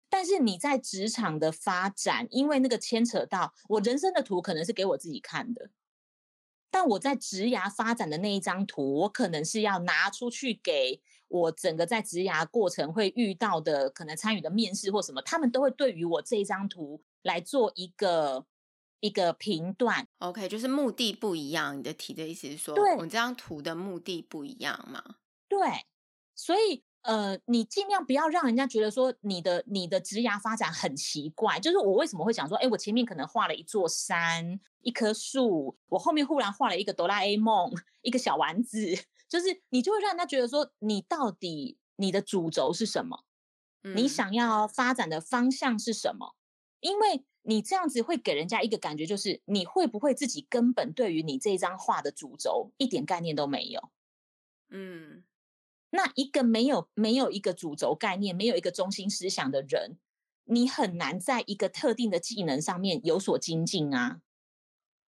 [0.10, 5.70] 但是你在职场的发展，因为那个牵扯到我人生的图，可能是给我自己看的。
[6.70, 18.46] 但我在职涯发展的那一张图，我可能是要拿出去给我整个在职涯过程会遇到的，可能参与的面试或什么，他们都会对于我这一张图来做一个
[19.00, 20.08] 一个评断。
[20.20, 21.78] OK，就是目的不一样。
[21.78, 25.18] 你的提的意思是说，对，我这张图的目的不一样吗？
[25.48, 25.60] 对，
[26.34, 26.84] 所以。
[27.06, 31.60] 呃，你尽量不要让人家觉得说你的你的职涯发展很奇怪。
[31.60, 37.72] 就是我为什么会讲说，哎，我前面可能画了一座山，一棵树，我后面忽然画了一个哆啦 A 梦，
[38.02, 38.80] 一个小丸子，
[39.30, 43.24] 就是你就会让人家觉得说，你到底你的主轴是什么？
[43.84, 46.34] 嗯，你想要发展的方向是什么？
[46.80, 53.90] 因为你这样子会给人家一个感觉，就是你会不会自己根本对于你这张画的主轴一点概念都没有？
[54.70, 55.24] 嗯。
[55.92, 59.98] 那一个没有没有一个主轴概念，没有一个中心思想的人，
[60.44, 64.20] 你很难在一个特定的技能上面有所精进啊。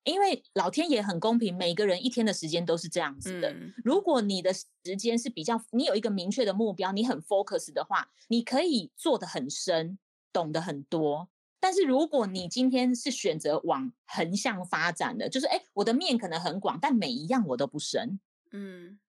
[0.04, 3.52] 因为老天爷很公平，每个人一天的时间都是这样子的。
[3.52, 3.74] 嗯。
[3.84, 10.00] 如果你的时间是比较，你有一个明确的目标，你很 focus 的话，你可以做的很深，
[10.32, 11.28] 懂得很多。
[11.60, 18.20] 但是如果你今天是选择往横向发展的，就是哎，我的面可能很广，但每一样我都不深。
[18.52, 19.00] 嗯，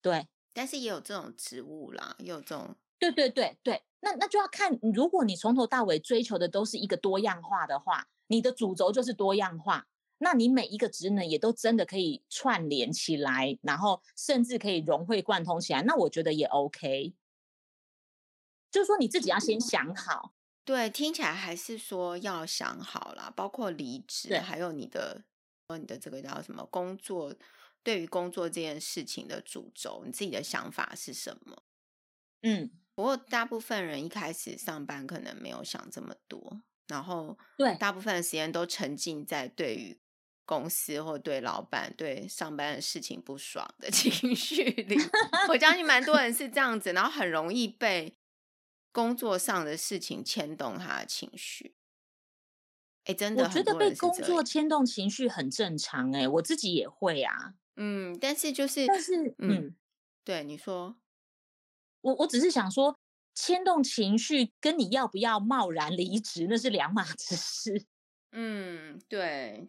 [0.00, 0.28] 对。
[0.54, 9.86] 但是也有这种植物啦，也有这种，对对对对，那那就要看，如果你从头到尾追求的都是一个多样化的话，你的主轴就是多样化，
[10.18, 17.14] 那你每一个职能也都真的可以串联起来，然后甚至可以融会贯通起来，那我觉得也 OK。
[18.70, 20.34] 就是说你自己要先想好，
[20.64, 25.24] 对，听起来还是说要想好啦，包括离职，还有你的，
[25.78, 27.34] 你的这个叫什么工作。
[27.84, 31.64] 对于工作这件事情的主轴，你自己的想法是什么？
[32.42, 39.98] 嗯，不过大部分人一开始上班可能没有想这么多，然后对大部分的时间都沉浸在对于
[40.44, 44.96] 公司或对老板、对上班的事情不爽的 情绪里。
[45.48, 48.16] 我相信蛮多人是这样子，然后很容易被
[48.92, 51.74] 工作上的事情牵动他的情绪。
[53.04, 56.12] 哎，真的，我觉得被工作牵动情绪很正常。
[56.14, 57.54] 哎，我自己也会啊。
[57.74, 59.76] 嗯，但是就是，但是，嗯，嗯
[60.22, 60.96] 对，你说，
[62.02, 63.00] 我我只是想说，
[63.34, 67.86] 牵动情绪跟你要不要贸然离职那是两码子事。
[68.30, 69.66] 嗯，对，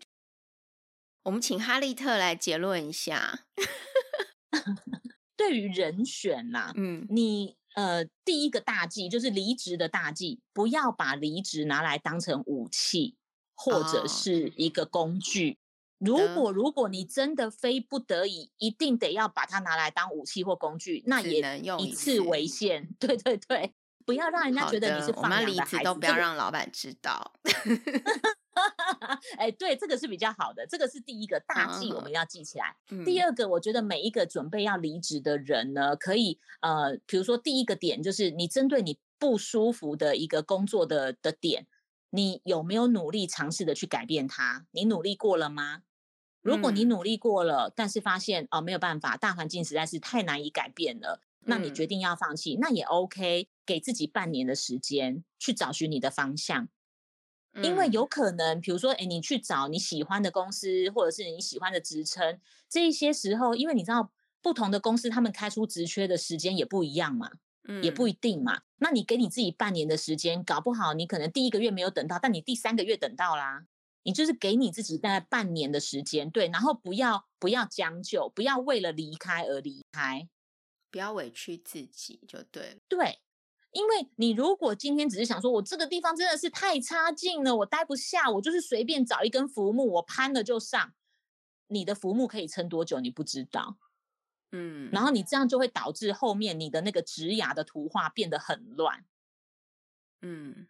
[1.24, 3.45] 我们请哈利特来结论一下，
[5.36, 13.15] 对于人选呐、啊，嗯，你呃，第一个大忌就是离职的大忌，不要把离职拿来当成武器
[13.55, 15.53] 或者是一个工具。
[15.53, 15.57] 哦
[16.03, 21.39] 如果如果你真的非不得已，一定得要把它拿来当武器或工具，那也
[21.80, 22.89] 以次为限。
[22.99, 23.74] 对 对对，
[24.06, 27.34] 不要让人家觉得你是放养的孩子，都不要让老板知道。
[29.38, 32.76] 哎，对，这个是比较好的，这个是第一个 大忌，我们要记起来。
[32.91, 41.66] 嗯、第二个，我觉得每一个准备要离职的人呢，可以呃，比如说第一个点就是你针对你不舒服的一个工作的的点，
[42.12, 44.66] 你有没有努力尝试的去改变它？
[44.72, 45.82] 你努力过了吗？
[46.41, 56.68] 如果你努力过了，嗯、但是发现哦没有办法，大环境实在是太难以改变了，嗯、那你决定要放弃，那也 OK，给自己半年的时间去找寻你的方向，
[57.54, 62.39] 嗯、因为有可能，比如说，哎，你去找你喜欢的公司，或者是你喜欢的职称，
[62.70, 67.30] 这一些时候，因为你知道不同的公司他们开出职缺的时间也不一样嘛，
[67.68, 68.62] 嗯，也不一定嘛。
[68.78, 73.66] 那你给你自己半年的时间，搞不好你可能第一个月没有等到，但你第三个月等到啦。
[74.06, 80.28] 你就是给你自己大概半年的时间，对，然后不要不要将就，不要为了离开而离开，
[80.94, 82.80] 不要委屈自己就对了。
[82.88, 83.20] 对，
[83.72, 90.94] 因为你如果今天只是想说，我这个地方真的是太差劲了，我待不下，我就是随便找一根浮木，我攀了就上。
[91.68, 93.00] 你的浮木可以撑多久？
[93.00, 93.80] 你不知道。
[94.52, 99.04] 嗯，然后你这样就会导致后面你的那个植牙的图画变得很乱。
[100.22, 100.68] 嗯，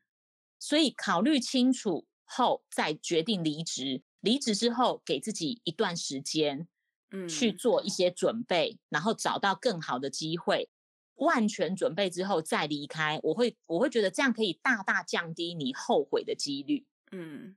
[0.57, 2.07] 所以考虑清楚。
[2.25, 6.67] 后再决定离职，离职之后给自己一段时间，
[7.13, 10.69] 嗯，去做一些准备，然后找到更好的机会，
[11.15, 13.17] 万全准备之后再离开。
[13.23, 16.85] 我会我会觉得这样可以大大降低你后悔的几率。
[17.11, 17.55] 嗯，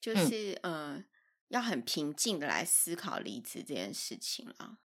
[0.00, 1.04] 就是、嗯、呃，
[1.48, 4.78] 要很平静的来思考离职这件事情啊。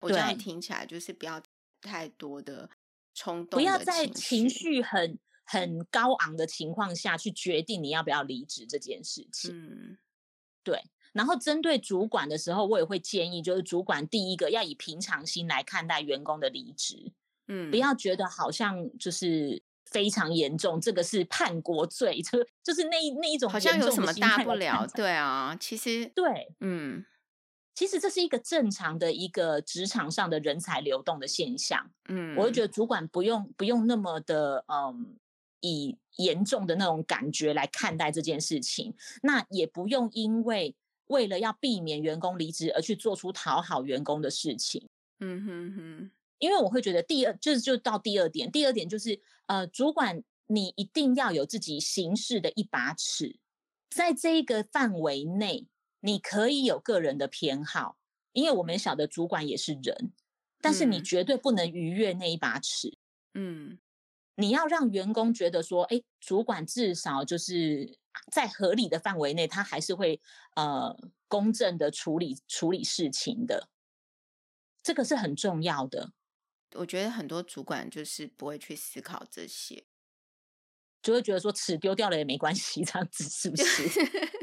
[0.00, 1.42] 我这样听起来就是不要
[1.80, 2.70] 太多的
[3.14, 5.18] 冲动的，不要在情绪很。
[5.50, 9.98] 很高昂的情况下去决定你要不要离职这件事情，嗯，
[10.62, 10.78] 对。
[11.18, 17.10] 然后针对主管的时候，我也会建议，就是主管第一个要以平常心来看待员工的离职，
[17.48, 27.04] 嗯，不要觉得好像就是非常严重，这个是叛国罪，就就是那那一种好像有什么大不了，对啊，其实对，嗯，
[27.74, 35.16] 其实这是一个正常的一个职场上的人才流动的现象，嗯，我就觉得主管不用不用那么的，嗯。
[35.60, 40.76] 以严重的那种感觉来看待这件事情，那也不用因为
[41.08, 44.88] 为了要避免员工离职而去做出讨好员工的事情。
[45.20, 53.38] 嗯哼哼，因为我会觉得第二就是就到第二点，第二点就是呃，主管你一定要有自己行事的一把尺，
[53.90, 55.66] 在这一个范围内，
[56.00, 57.98] 你可以有个人的偏好，
[58.32, 60.12] 因为我们晓得主管也是人，
[60.60, 62.96] 但是你绝对不能逾越那一把尺。
[63.34, 63.78] 嗯。
[64.40, 67.98] 你要让员工觉得说，哎，主管至少就是
[68.30, 70.20] 在合理的范围内，他还是会
[70.54, 73.68] 呃公正的处理处理事情的，
[74.80, 76.12] 这个是很重要的。
[76.74, 79.86] 我觉得很多主管就是不会去思考这些，
[81.02, 83.88] 就会觉得说尺丢掉了也没关系，这样子是不是？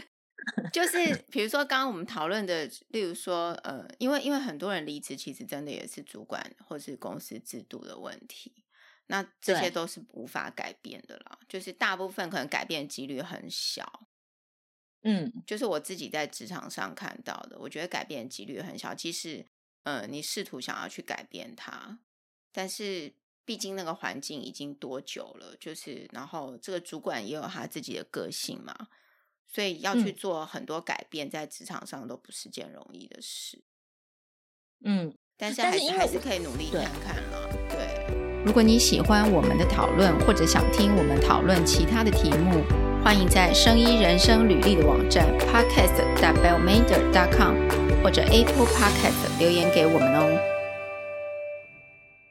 [0.73, 8.64] 就是比如说刚刚我们讨论的，例如说呃，因为因为很多人离职，其实真的也是主管或是公司制度的问题。
[9.07, 14.07] 那这些都是无法改变的啦，就是大部分可能改变几率很小。
[15.03, 18.95] 嗯，就是我自己在职场上看到的，我觉得改变几率很小。
[18.95, 19.45] 即使，
[19.83, 21.99] 呃，你试图想要去改变它，
[22.51, 23.13] 但是
[23.45, 28.87] 毕竟那个环境已经多久了，就是然后这个主管也有他自己的个性嘛，
[29.47, 33.63] 所以要去做很多改变，在职场上都不是件容易的事。
[34.83, 38.04] 嗯，但是还是还是可以努力看看了，对。
[38.45, 42.61] 如果你喜欢我们的讨论，或者想听我们讨论其他的题目，
[43.03, 47.55] 欢迎在声音人生履历的网站 podcast.bellmander.com
[48.03, 50.54] 或者 Apple Podcast 留言给我们哦。